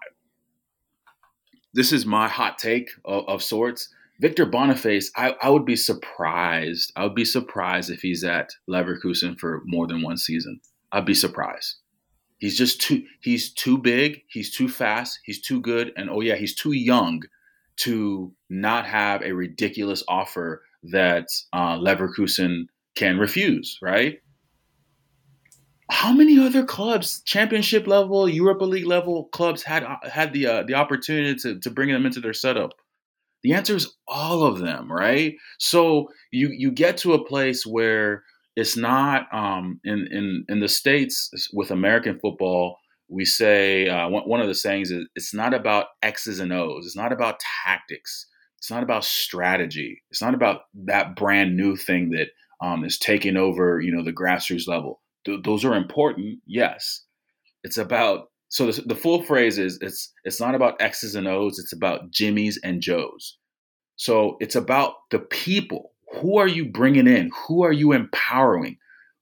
[1.74, 3.90] this is my hot take of, of sorts.
[4.22, 6.94] Victor Boniface, I, I, would be surprised.
[6.96, 10.62] I would be surprised if he's at Leverkusen for more than one season.
[10.92, 11.78] I'd be surprised.
[12.38, 16.36] He's just too he's too big, he's too fast, he's too good, and oh yeah,
[16.36, 17.24] he's too young
[17.78, 24.22] to not have a ridiculous offer that uh, Leverkusen can refuse, right?
[25.90, 30.64] How many other clubs, championship level, Europa League level clubs, had uh, had the uh,
[30.64, 32.74] the opportunity to to bring them into their setup?
[33.44, 35.36] The answer is all of them, right?
[35.60, 38.24] So you you get to a place where
[38.56, 42.78] it's not um, in in in the states with American football
[43.12, 46.86] we say uh, one of the sayings is it's not about X's and O's.
[46.86, 48.26] It's not about tactics.
[48.58, 50.02] It's not about strategy.
[50.12, 52.30] It's not about that brand new thing that
[52.66, 55.02] um, is taking over, you know, the grassroots level.
[55.26, 57.04] Th- those are important, yes.
[57.64, 61.58] It's about so the, the full phrase is it's it's not about X's and O's.
[61.58, 63.38] It's about Jimmys and Joes.
[63.96, 65.94] So it's about the people.
[66.16, 67.32] Who are you bringing in?
[67.48, 68.78] Who are you empowering?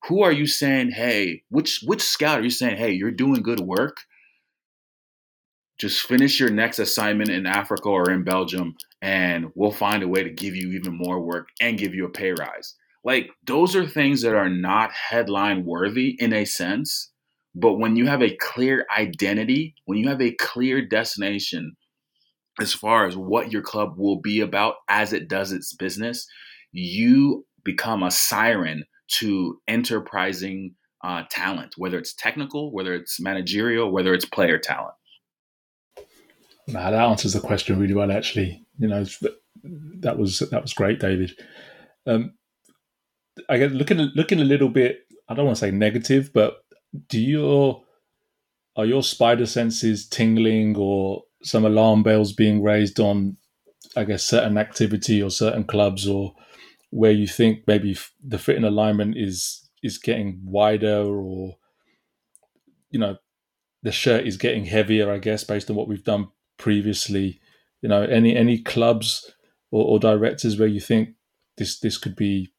[0.07, 3.59] Who are you saying, hey, which which scout are you saying, hey, you're doing good
[3.59, 3.97] work?
[5.77, 10.23] Just finish your next assignment in Africa or in Belgium, and we'll find a way
[10.23, 12.73] to give you even more work and give you a pay rise.
[13.03, 17.11] Like those are things that are not headline worthy in a sense,
[17.55, 21.75] but when you have a clear identity, when you have a clear destination
[22.59, 26.27] as far as what your club will be about as it does its business,
[26.71, 34.13] you become a siren to enterprising uh, talent, whether it's technical, whether it's managerial, whether
[34.13, 34.93] it's player talent.
[36.67, 38.11] That answers the question really well.
[38.11, 39.05] Actually, you know,
[40.01, 41.31] that was that was great, David.
[42.05, 42.33] Um,
[43.49, 44.99] I get looking looking a little bit.
[45.27, 46.57] I don't want to say negative, but
[47.07, 47.83] do your
[48.75, 53.37] are your spider senses tingling or some alarm bells being raised on,
[53.95, 56.33] I guess, certain activity or certain clubs or
[56.91, 61.57] where you think maybe the fit and alignment is is getting wider or
[62.89, 63.17] you know
[63.83, 66.27] the shirt is getting heavier i guess based on what we've done
[66.59, 67.39] previously?
[67.81, 69.31] You know any any clubs
[69.71, 71.15] or, or directors where you think
[71.57, 72.51] this this could be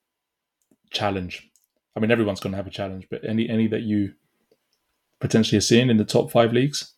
[0.91, 1.49] challenge?
[1.95, 4.15] I mean everyone's going to have a challenge but any any that you
[5.21, 6.95] potentially are seeing in the top five leagues?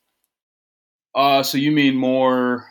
[1.14, 2.66] Uh so you mean more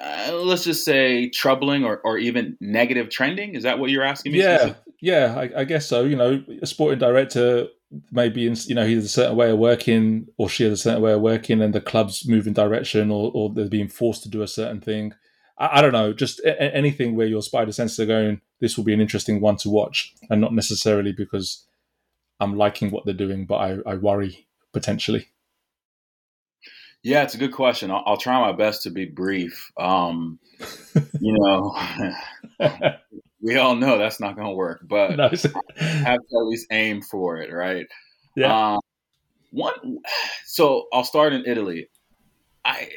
[0.00, 3.54] uh, let's just say troubling or, or even negative trending?
[3.54, 4.40] Is that what you're asking me?
[4.40, 6.04] Yeah yeah I, I, guess so.
[6.04, 7.66] You know a sporting director
[8.10, 10.82] maybe in, you know he has a certain way of working or she has a
[10.82, 14.30] certain way of working and the club's moving direction or, or they're being forced to
[14.30, 15.12] do a certain thing.
[15.58, 18.84] I, I don't know just a, anything where your spider senses are going this will
[18.84, 21.66] be an interesting one to watch and not necessarily because
[22.40, 25.28] i'm liking what they're doing but i, I worry potentially
[27.02, 27.90] yeah, it's a good question.
[27.90, 29.72] I'll, I'll try my best to be brief.
[29.76, 30.38] Um,
[31.20, 31.74] you know,
[33.40, 35.24] we all know that's not going to work, but no.
[35.24, 37.86] Have to at least aim for it, right?
[38.36, 38.74] Yeah.
[38.74, 38.80] Um,
[39.50, 39.98] one,
[40.46, 41.88] so I'll start in Italy.
[42.64, 42.88] I,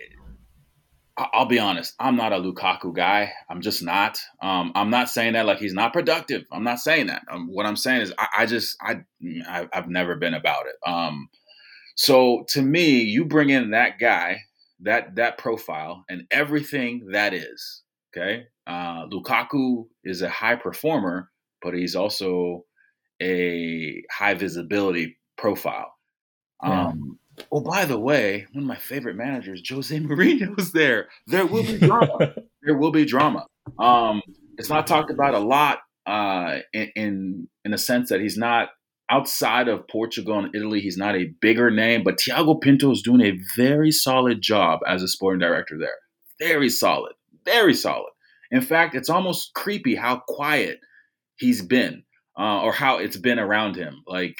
[1.18, 1.96] I'll be honest.
[2.00, 3.32] I'm not a Lukaku guy.
[3.50, 4.20] I'm just not.
[4.42, 6.44] Um, I'm not saying that like he's not productive.
[6.52, 7.24] I'm not saying that.
[7.30, 9.02] Um, what I'm saying is I, I just I,
[9.50, 10.76] I have never been about it.
[10.88, 11.30] Um,
[11.96, 14.42] so to me, you bring in that guy,
[14.82, 17.84] that that profile, and everything that is.
[18.16, 21.30] Okay, uh, Lukaku is a high performer,
[21.62, 22.66] but he's also
[23.22, 25.94] a high visibility profile.
[26.64, 26.88] Yeah.
[26.88, 27.20] Um,
[27.52, 31.10] oh, by the way, one of my favorite managers, Jose Mourinho, is there.
[31.28, 32.36] There will be drama.
[32.62, 33.46] there will be drama.
[33.80, 34.22] Um,
[34.58, 38.70] it's not talked about a lot uh, in, in in a sense that he's not
[39.10, 43.22] outside of Portugal and Italy, he's not a bigger name, but Tiago Pinto is doing
[43.22, 45.98] a very solid job as a sporting director there.
[46.40, 47.14] Very solid,
[47.46, 48.12] very solid.
[48.52, 50.80] In fact, it's almost creepy how quiet
[51.38, 52.04] he's been,
[52.38, 54.04] uh, or how it's been around him.
[54.08, 54.38] Like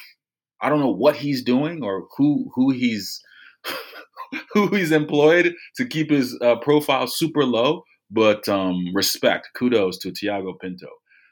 [0.60, 3.20] I don't know what he's doing or who who he's
[4.52, 7.82] who he's employed to keep his uh, profile super low.
[8.10, 10.88] But um, respect, kudos to Tiago Pinto.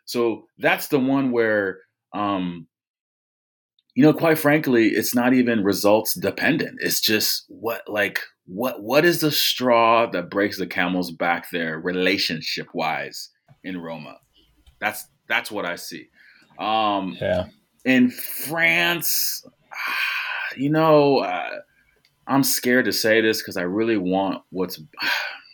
[0.06, 1.78] So that's the one where
[2.12, 2.66] um,
[3.94, 6.78] you know, quite frankly, it's not even results dependent.
[6.80, 11.78] It's just what like what what is the straw that breaks the camel's back there
[11.78, 13.30] relationship wise
[13.62, 14.18] in Roma?
[14.80, 16.09] That's that's what I see.
[16.59, 17.46] Um yeah.
[17.85, 19.44] in France,
[20.57, 21.61] you know, uh,
[22.26, 24.80] I'm scared to say this because I really want what's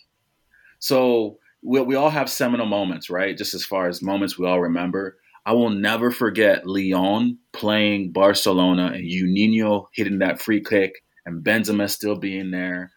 [0.78, 3.36] so we, we all have seminal moments, right?
[3.36, 5.18] Just as far as moments we all remember.
[5.46, 11.88] I will never forget Lyon playing Barcelona and Juninho hitting that free kick and Benzema
[11.88, 12.92] still being there.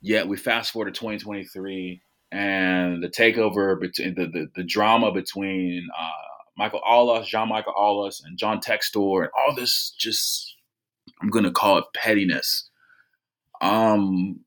[0.00, 2.00] Yet we fast forward to 2023
[2.32, 6.10] and the takeover between the, the, the drama between uh,
[6.56, 10.54] Michael Aulas, Jean-Michael Aulas, and John Textor, and all this just
[11.20, 12.68] I'm gonna call it pettiness.
[13.60, 14.40] Um,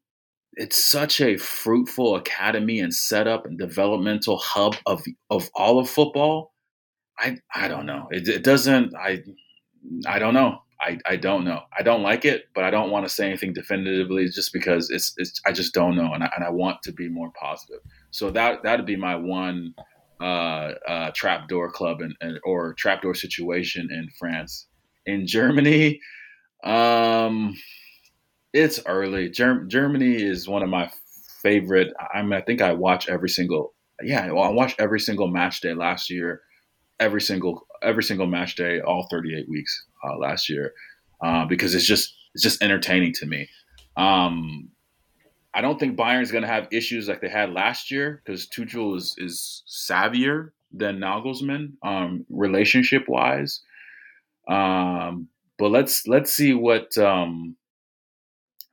[0.54, 6.53] it's such a fruitful academy and setup and developmental hub of of all of football
[7.20, 8.08] I I don't know.
[8.12, 8.94] It, it doesn't.
[8.96, 9.24] I
[10.08, 10.60] I don't know.
[10.84, 11.62] I, I don't know.
[11.78, 15.14] I don't like it, but I don't want to say anything definitively just because it's,
[15.18, 17.80] it's I just don't know, and I, and I want to be more positive.
[18.12, 19.74] So that that'd be my one
[20.20, 24.68] uh, uh, trapdoor club and, or trapdoor situation in France.
[25.06, 26.00] In Germany,
[26.64, 27.56] um,
[28.54, 29.30] it's early.
[29.30, 30.92] Germ- Germany is one of my
[31.42, 31.94] favorite.
[32.14, 33.74] I mean, I think I watch every single.
[34.02, 36.42] Yeah, I watched every single match day last year
[37.04, 40.74] every single every single match day, all 38 weeks uh, last year,
[41.22, 43.50] uh, because it's just it's just entertaining to me.
[43.98, 44.70] Um,
[45.54, 48.98] I don't think Bayern's going to have issues like they had last year because Tuchel
[48.98, 53.62] is is savvier than Nagelsmann, um, relationship wise.
[54.48, 55.28] Um,
[55.60, 57.56] but let's let's see what um,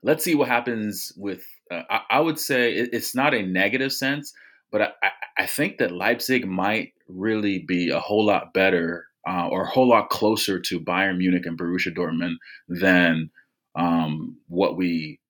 [0.03, 1.45] let's see what happens with.
[1.71, 4.33] Uh, I, I, would say it, it's not a negative sense,
[4.71, 9.63] but I, I, think that Leipzig might really be a whole lot better uh, or
[9.63, 12.35] a whole lot closer to Bayern Munich and Borussia Dortmund
[12.69, 13.31] than
[13.75, 15.21] um, what we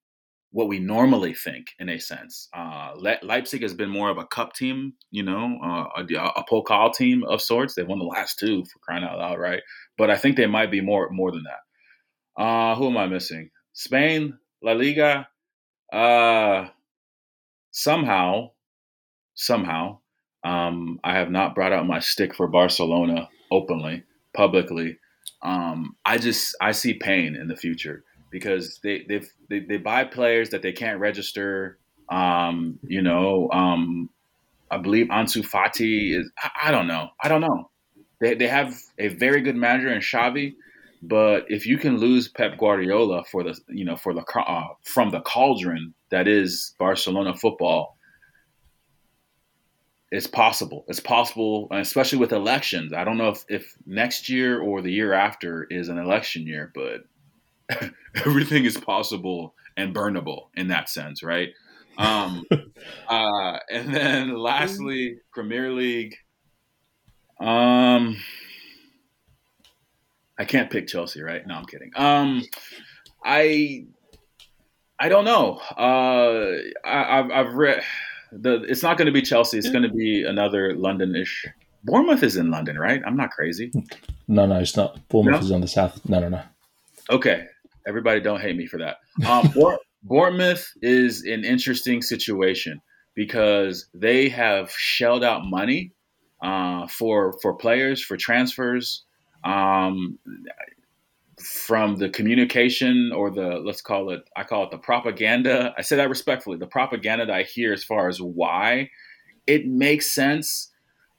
[0.53, 2.49] what we normally think in a sense.
[2.57, 6.45] Uh, Le- Leipzig has been more of a cup team, you know, uh, a, a
[6.51, 7.75] Pokal team of sorts.
[7.75, 9.63] They've won the last two for crying out loud, right?
[9.97, 12.43] But I think they might be more more than that.
[12.43, 13.51] Uh, who am I missing?
[13.73, 15.29] Spain, La Liga.
[15.93, 16.69] Uh,
[17.71, 18.51] somehow,
[19.41, 19.99] somehow,
[20.45, 24.99] um, I have not brought out my stick for Barcelona openly, publicly.
[25.43, 30.51] Um, I just I see pain in the future because they they they buy players
[30.51, 31.79] that they can't register.
[32.11, 34.11] Um, you know, um,
[34.71, 36.31] I believe Ansu Fati is.
[36.39, 37.09] I, I, don't know.
[37.23, 37.71] I don't know.
[38.21, 40.55] They they have a very good manager in Xavi,
[41.03, 45.11] but if you can lose Pep Guardiola for the you know for the uh, from
[45.11, 47.97] the cauldron that is Barcelona football,
[50.11, 50.85] it's possible.
[50.89, 52.93] It's possible, especially with elections.
[52.93, 56.73] I don't know if, if next year or the year after is an election year,
[56.75, 57.05] but
[58.27, 61.51] everything is possible and burnable in that sense, right?
[61.97, 62.45] Um,
[63.09, 66.17] uh, and then lastly, Premier League.
[67.41, 68.17] Um,
[70.39, 71.47] I can't pick Chelsea, right?
[71.47, 71.93] No, I'm kidding.
[71.95, 72.43] Um,
[73.25, 73.87] I
[74.99, 75.57] I don't know.
[75.79, 77.83] Uh, I, have I've read
[78.33, 78.63] the.
[78.65, 79.59] It's not going to be Chelsea.
[79.59, 81.47] It's going to be another London-ish.
[81.85, 83.01] Bournemouth is in London, right?
[83.07, 83.73] I'm not crazy.
[84.29, 85.09] No, no, it's not.
[85.09, 85.47] Bournemouth no?
[85.47, 86.07] is on the south.
[86.09, 86.43] No, no, no.
[87.09, 87.47] Okay,
[87.87, 88.99] Everybody, don't hate me for that.
[89.27, 89.53] Um,
[90.03, 92.81] Bournemouth is an interesting situation
[93.15, 95.93] because they have shelled out money
[96.43, 99.05] uh, for for players for transfers.
[99.45, 100.19] Um,
[101.41, 105.75] from the communication or the let's call it I call it the propaganda.
[105.77, 106.59] I say that respectfully.
[106.59, 108.91] The propaganda that I hear as far as why
[109.47, 110.71] it makes sense.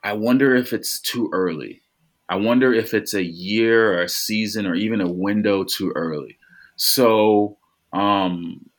[0.02, 1.82] I wonder if it's too early.
[2.28, 6.38] I wonder if it's a year or a season or even a window too early.
[6.76, 7.58] So
[7.92, 8.70] um,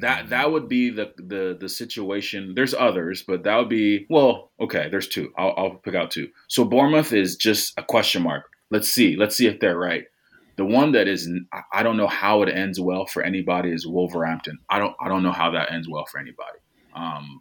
[0.00, 2.54] that that would be the, the the situation.
[2.54, 4.50] There's others, but that would be well.
[4.60, 5.32] Okay, there's two.
[5.38, 6.28] I'll, I'll pick out two.
[6.48, 8.49] So Bournemouth is just a question mark.
[8.70, 9.16] Let's see.
[9.16, 10.04] Let's see if they're right.
[10.56, 11.28] The one that is
[11.72, 14.58] I don't know how it ends well for anybody is Wolverhampton.
[14.68, 16.58] I don't I don't know how that ends well for anybody.
[16.94, 17.40] Um,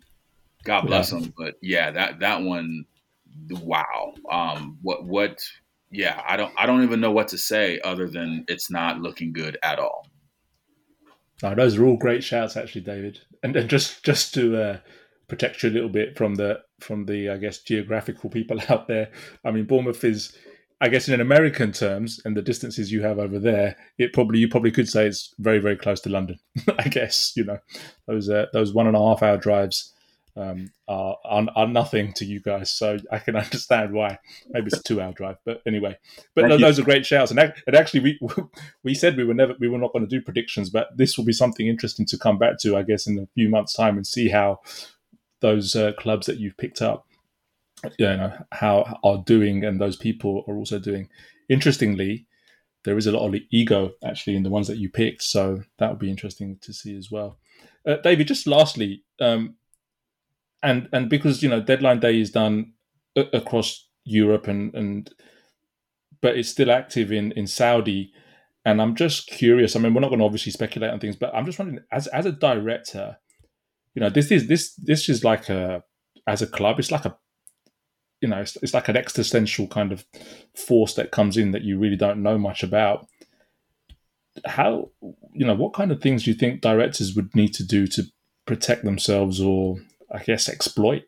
[0.63, 1.19] God bless yeah.
[1.19, 2.85] them, but yeah, that that one,
[3.49, 4.13] wow.
[4.31, 5.41] Um, what what
[5.91, 9.33] yeah, I don't I don't even know what to say other than it's not looking
[9.33, 10.07] good at all.
[11.41, 13.19] No, those are all great shouts, actually, David.
[13.43, 14.77] And, and just just to uh,
[15.27, 19.11] protect you a little bit from the from the I guess geographical people out there.
[19.45, 20.35] I mean, Bournemouth is,
[20.81, 24.47] I guess, in American terms, and the distances you have over there, it probably you
[24.47, 26.39] probably could say it's very very close to London.
[26.79, 27.59] I guess you know
[28.07, 29.93] those uh, those one and a half hour drives
[30.39, 32.71] um, are, are, are nothing to you guys.
[32.71, 34.19] So I can understand why.
[34.49, 35.97] Maybe it's a two-hour drive, but anyway.
[36.35, 37.31] But no, those are great shouts.
[37.31, 38.19] And, and actually, we
[38.83, 41.25] we said we were never we were not going to do predictions, but this will
[41.25, 44.07] be something interesting to come back to, I guess, in a few months' time and
[44.07, 44.61] see how
[45.41, 47.05] those uh, clubs that you've picked up,
[47.97, 51.09] you know, how are doing, and those people are also doing.
[51.49, 52.27] Interestingly,
[52.83, 55.89] there is a lot of ego actually in the ones that you picked, so that
[55.89, 57.37] would be interesting to see as well.
[57.87, 59.55] Uh, David, just lastly, um,
[60.63, 62.73] and and because you know deadline day is done
[63.15, 65.13] a- across Europe and and
[66.21, 68.11] but it's still active in in Saudi
[68.65, 71.33] and I'm just curious I mean we're not going to obviously speculate on things but
[71.33, 73.17] I'm just wondering as as a director
[73.95, 75.83] you know this is this this is like a
[76.27, 77.17] as a club it's like a
[78.21, 80.05] you know it's, it's like an existential kind of
[80.55, 83.07] force that comes in that you really don't know much about
[84.45, 84.89] how
[85.33, 88.03] you know what kind of things do you think directors would need to do to
[88.45, 89.77] protect themselves or
[90.11, 91.03] I guess, exploit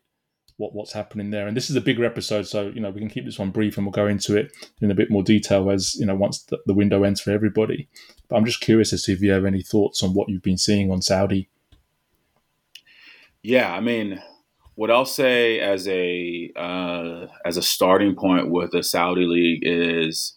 [0.58, 1.46] what what's happening there.
[1.48, 3.76] And this is a bigger episode, so you know we can keep this one brief
[3.76, 6.58] and we'll go into it in a bit more detail as you know once the,
[6.66, 7.88] the window ends for everybody.
[8.28, 10.58] But I'm just curious as to if you have any thoughts on what you've been
[10.58, 11.48] seeing on Saudi.
[13.42, 14.22] Yeah, I mean,
[14.74, 20.34] what I'll say as a uh, as a starting point with the Saudi league is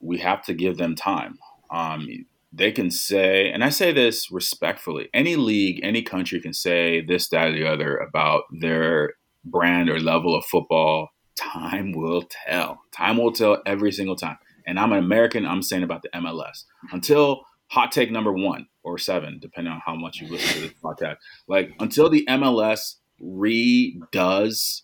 [0.00, 1.38] we have to give them time.
[1.70, 7.02] Um, they can say, and I say this respectfully, any league, any country can say
[7.02, 11.10] this, that, or the other about their brand or level of football.
[11.36, 12.80] Time will tell.
[12.92, 14.38] Time will tell every single time.
[14.66, 16.64] And I'm an American, I'm saying about the MLS.
[16.92, 20.78] Until hot take number one or seven, depending on how much you listen to this
[20.82, 21.16] podcast.
[21.48, 24.82] Like until the MLS redoes,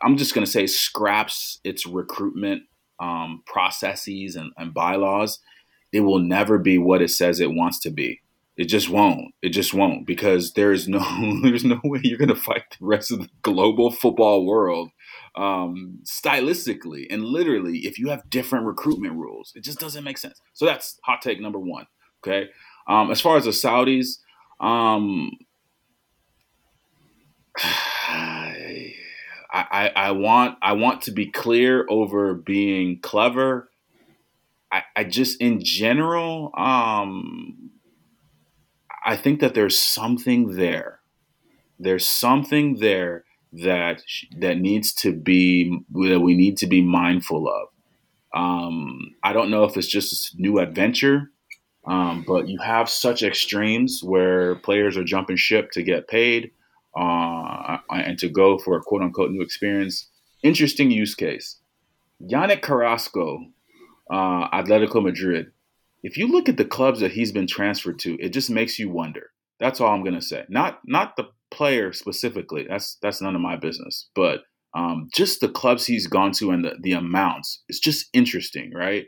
[0.00, 2.62] I'm just going to say scraps its recruitment
[3.00, 5.40] um, processes and, and bylaws,
[5.92, 8.20] it will never be what it says it wants to be.
[8.56, 9.34] It just won't.
[9.42, 11.00] It just won't because there is no
[11.42, 14.90] there's no way you're going to fight the rest of the global football world
[15.34, 19.52] um, stylistically and literally if you have different recruitment rules.
[19.56, 20.40] It just doesn't make sense.
[20.52, 21.88] So that's hot take number one.
[22.24, 22.48] Okay.
[22.86, 24.18] Um, as far as the Saudis,
[24.60, 25.30] um,
[27.58, 28.92] I,
[29.52, 33.70] I, I want I want to be clear over being clever.
[34.72, 37.70] I, I just in general, um,
[39.04, 41.00] I think that there's something there.
[41.78, 44.02] There's something there that
[44.38, 47.68] that needs to be that we need to be mindful of.
[48.34, 51.30] Um, I don't know if it's just this new adventure,
[51.86, 56.50] um, but you have such extremes where players are jumping ship to get paid
[56.96, 60.08] uh, and to go for a quote unquote new experience.
[60.42, 61.56] Interesting use case.
[62.22, 63.44] Yannick Carrasco,
[64.10, 65.50] uh, Atletico Madrid.
[66.02, 68.90] If you look at the clubs that he's been transferred to, it just makes you
[68.90, 69.30] wonder.
[69.58, 70.44] That's all I'm gonna say.
[70.48, 72.66] Not not the player specifically.
[72.68, 74.08] That's that's none of my business.
[74.14, 74.42] But
[74.74, 77.62] um, just the clubs he's gone to and the, the amounts.
[77.68, 79.06] It's just interesting, right?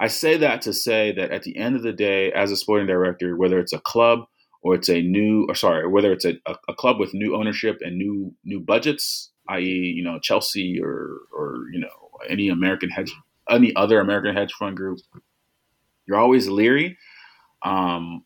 [0.00, 2.86] I say that to say that at the end of the day, as a sporting
[2.86, 4.20] director, whether it's a club
[4.62, 6.34] or it's a new, or sorry, whether it's a,
[6.68, 11.64] a, club with new ownership and new new budgets, i.e., you know Chelsea or or
[11.72, 11.88] you know
[12.28, 13.12] any American hedge,
[13.50, 14.98] any other American hedge fund group,
[16.06, 16.96] you're always leery.
[17.62, 18.24] Um,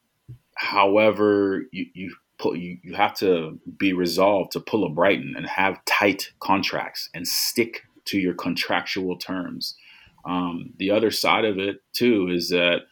[0.57, 5.47] however, you you put you, you have to be resolved to pull a Brighton and
[5.47, 9.77] have tight contracts and stick to your contractual terms.
[10.25, 12.83] Um, the other side of it too is that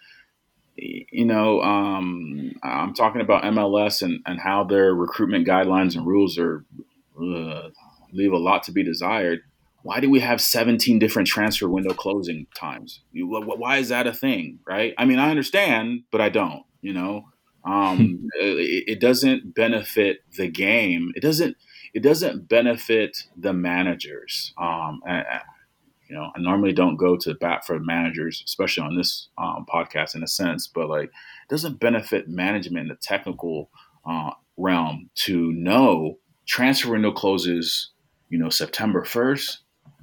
[0.81, 6.39] you know, um, I'm talking about MLS and, and how their recruitment guidelines and rules
[6.39, 6.65] are
[7.21, 7.69] uh,
[8.13, 9.41] leave a lot to be desired.
[9.83, 13.01] Why do we have 17 different transfer window closing times?
[13.13, 14.95] You, why is that a thing, right?
[14.99, 16.65] I mean, I understand, but I don't.
[16.83, 17.25] You know,
[17.65, 21.13] um, it, it doesn't benefit the game.
[21.15, 21.57] It doesn't.
[21.93, 24.55] It doesn't benefit the managers.
[24.57, 25.01] Um,
[26.11, 30.17] you know, I normally don't go to bat for managers, especially on this um, podcast
[30.17, 33.71] in a sense, but like it doesn't benefit management in the technical
[34.05, 37.93] uh, realm to know transfer window closes,
[38.29, 39.59] you know, September 1st.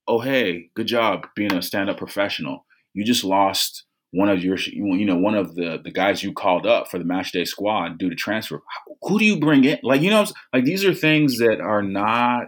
[0.08, 2.66] Oh, hey, good job being a stand up professional.
[2.94, 6.66] You just lost one of your, you know, one of the, the guys you called
[6.66, 8.62] up for the match day squad due to transfer.
[9.02, 9.80] Who do you bring in?
[9.84, 12.48] Like, you know, like these are things that are not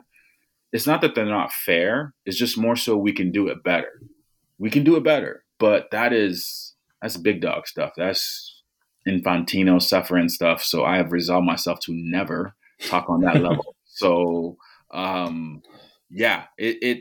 [0.71, 2.13] it's not that they're not fair.
[2.25, 4.01] It's just more so we can do it better.
[4.57, 7.93] We can do it better, but that is that's big dog stuff.
[7.97, 8.61] That's
[9.07, 10.63] Infantino suffering stuff.
[10.63, 12.55] So I have resolved myself to never
[12.87, 13.75] talk on that level.
[13.85, 14.57] So
[14.91, 15.61] um,
[16.09, 16.97] yeah, it, it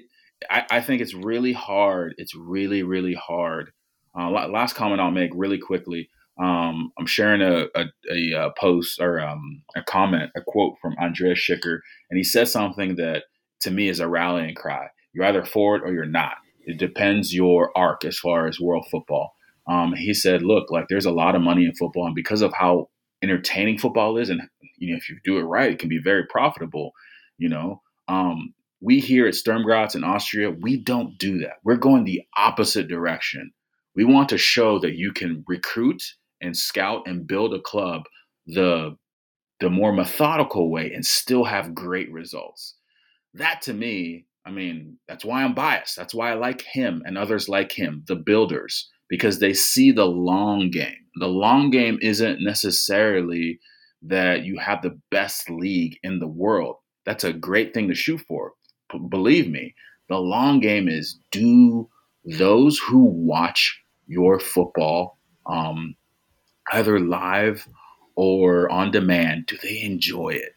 [0.51, 2.15] I, I, think it's really hard.
[2.19, 3.73] It's really really hard.
[4.19, 6.09] Uh, last comment I'll make really quickly.
[6.41, 10.95] Um, I'm sharing a, a, a, a post or um, a comment, a quote from
[11.01, 13.25] Andreas Schicker, and he says something that
[13.61, 14.89] to me is a rallying cry.
[15.13, 16.35] You're either for it or you're not.
[16.61, 19.35] It depends your arc as far as world football.
[19.67, 22.53] Um, he said, "Look, like there's a lot of money in football, and because of
[22.53, 22.89] how
[23.23, 24.43] entertaining football is, and
[24.77, 26.93] you know, if you do it right, it can be very profitable.
[27.39, 31.57] You know, um, we here at Sturm Graz in Austria, we don't do that.
[31.65, 33.53] We're going the opposite direction.
[33.95, 36.03] We want to show that you can recruit
[36.41, 38.03] and scout and build a club
[38.47, 38.97] the
[39.61, 42.77] the more methodical way and still have great results
[43.39, 45.97] that to me, I mean, that's why I'm biased.
[45.97, 50.07] That's why I like him and others like him, the builders, because they see the
[50.07, 51.05] long game.
[51.17, 53.61] The long game isn't necessarily
[54.03, 56.77] that you have the best league in the world.
[57.05, 58.53] That's a great thing to shoot for.
[59.11, 59.75] Believe me,
[60.09, 61.89] the long game is do
[62.25, 65.97] those who watch your football um,
[66.73, 67.67] either live
[68.17, 70.53] or on demand, do they enjoy it?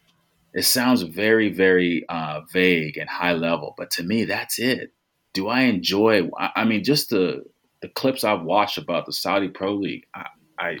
[0.54, 4.92] It sounds very, very uh, vague and high level, but to me, that's it.
[5.32, 6.28] Do I enjoy?
[6.38, 7.44] I mean, just the
[7.80, 10.26] the clips I've watched about the Saudi Pro League, I,
[10.58, 10.78] I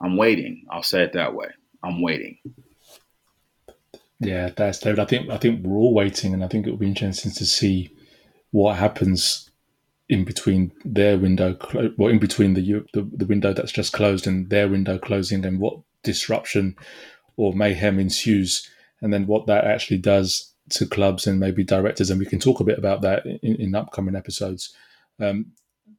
[0.00, 0.66] I'm waiting.
[0.70, 1.48] I'll say it that way.
[1.82, 2.38] I'm waiting.
[4.20, 5.00] Yeah, that's David.
[5.00, 7.90] I think I think we're all waiting, and I think it'll be interesting to see
[8.50, 9.50] what happens
[10.08, 11.56] in between their window,
[11.96, 15.58] well, in between the, the the window that's just closed and their window closing, and
[15.58, 16.76] what disruption
[17.36, 18.70] or mayhem ensues
[19.04, 22.58] and then what that actually does to clubs and maybe directors, and we can talk
[22.58, 24.74] a bit about that in, in upcoming episodes.
[25.20, 25.52] Um,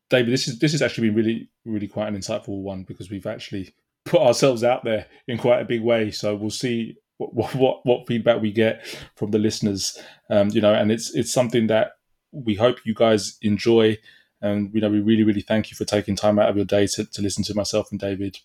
[0.10, 3.28] David, this is this has actually been really really quite an insightful one because we've
[3.28, 3.76] actually
[4.06, 6.10] put ourselves out there in quite a big way.
[6.10, 8.84] So we'll see what what, what feedback we get
[9.16, 10.02] from the listeners.
[10.32, 11.92] Um, you know, and it's it's something that
[12.32, 14.00] we hope you guys enjoy.
[14.42, 16.88] And you know, we really really thank you for taking time out of your day
[16.88, 18.40] to, to listen to myself and David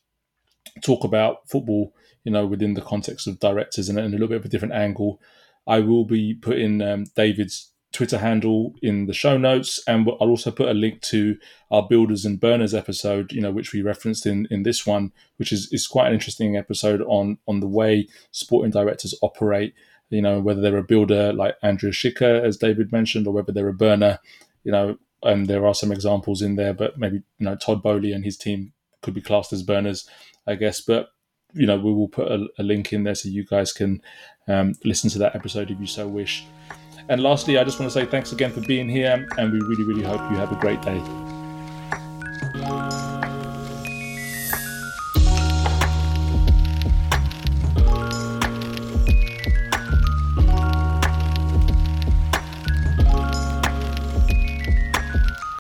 [0.83, 1.95] talk about football.
[2.25, 4.75] You know, within the context of directors and, and a little bit of a different
[4.75, 5.21] angle.
[5.67, 10.53] I will be putting um, David's Twitter handle in the show notes, and I'll also
[10.53, 11.37] put a link to
[11.71, 15.53] our builders and burners episode, you know, which we referenced in in this one, which
[15.53, 19.75] is is quite an interesting episode on on the way sporting directors operate.
[20.09, 23.69] You know, whether they're a builder like Andrea Schicker, as David mentioned, or whether they're
[23.69, 24.19] a burner.
[24.63, 28.13] You know, and there are some examples in there, but maybe you know Todd Boehly
[28.13, 30.09] and his team could be classed as burners,
[30.47, 30.81] I guess.
[30.81, 31.09] But
[31.55, 34.03] you know, we will put a, a link in there so you guys can
[34.49, 36.47] um, listen to that episode if you so wish.
[37.09, 39.85] And lastly, I just want to say thanks again for being here, and we really,
[39.85, 41.40] really hope you have a great day.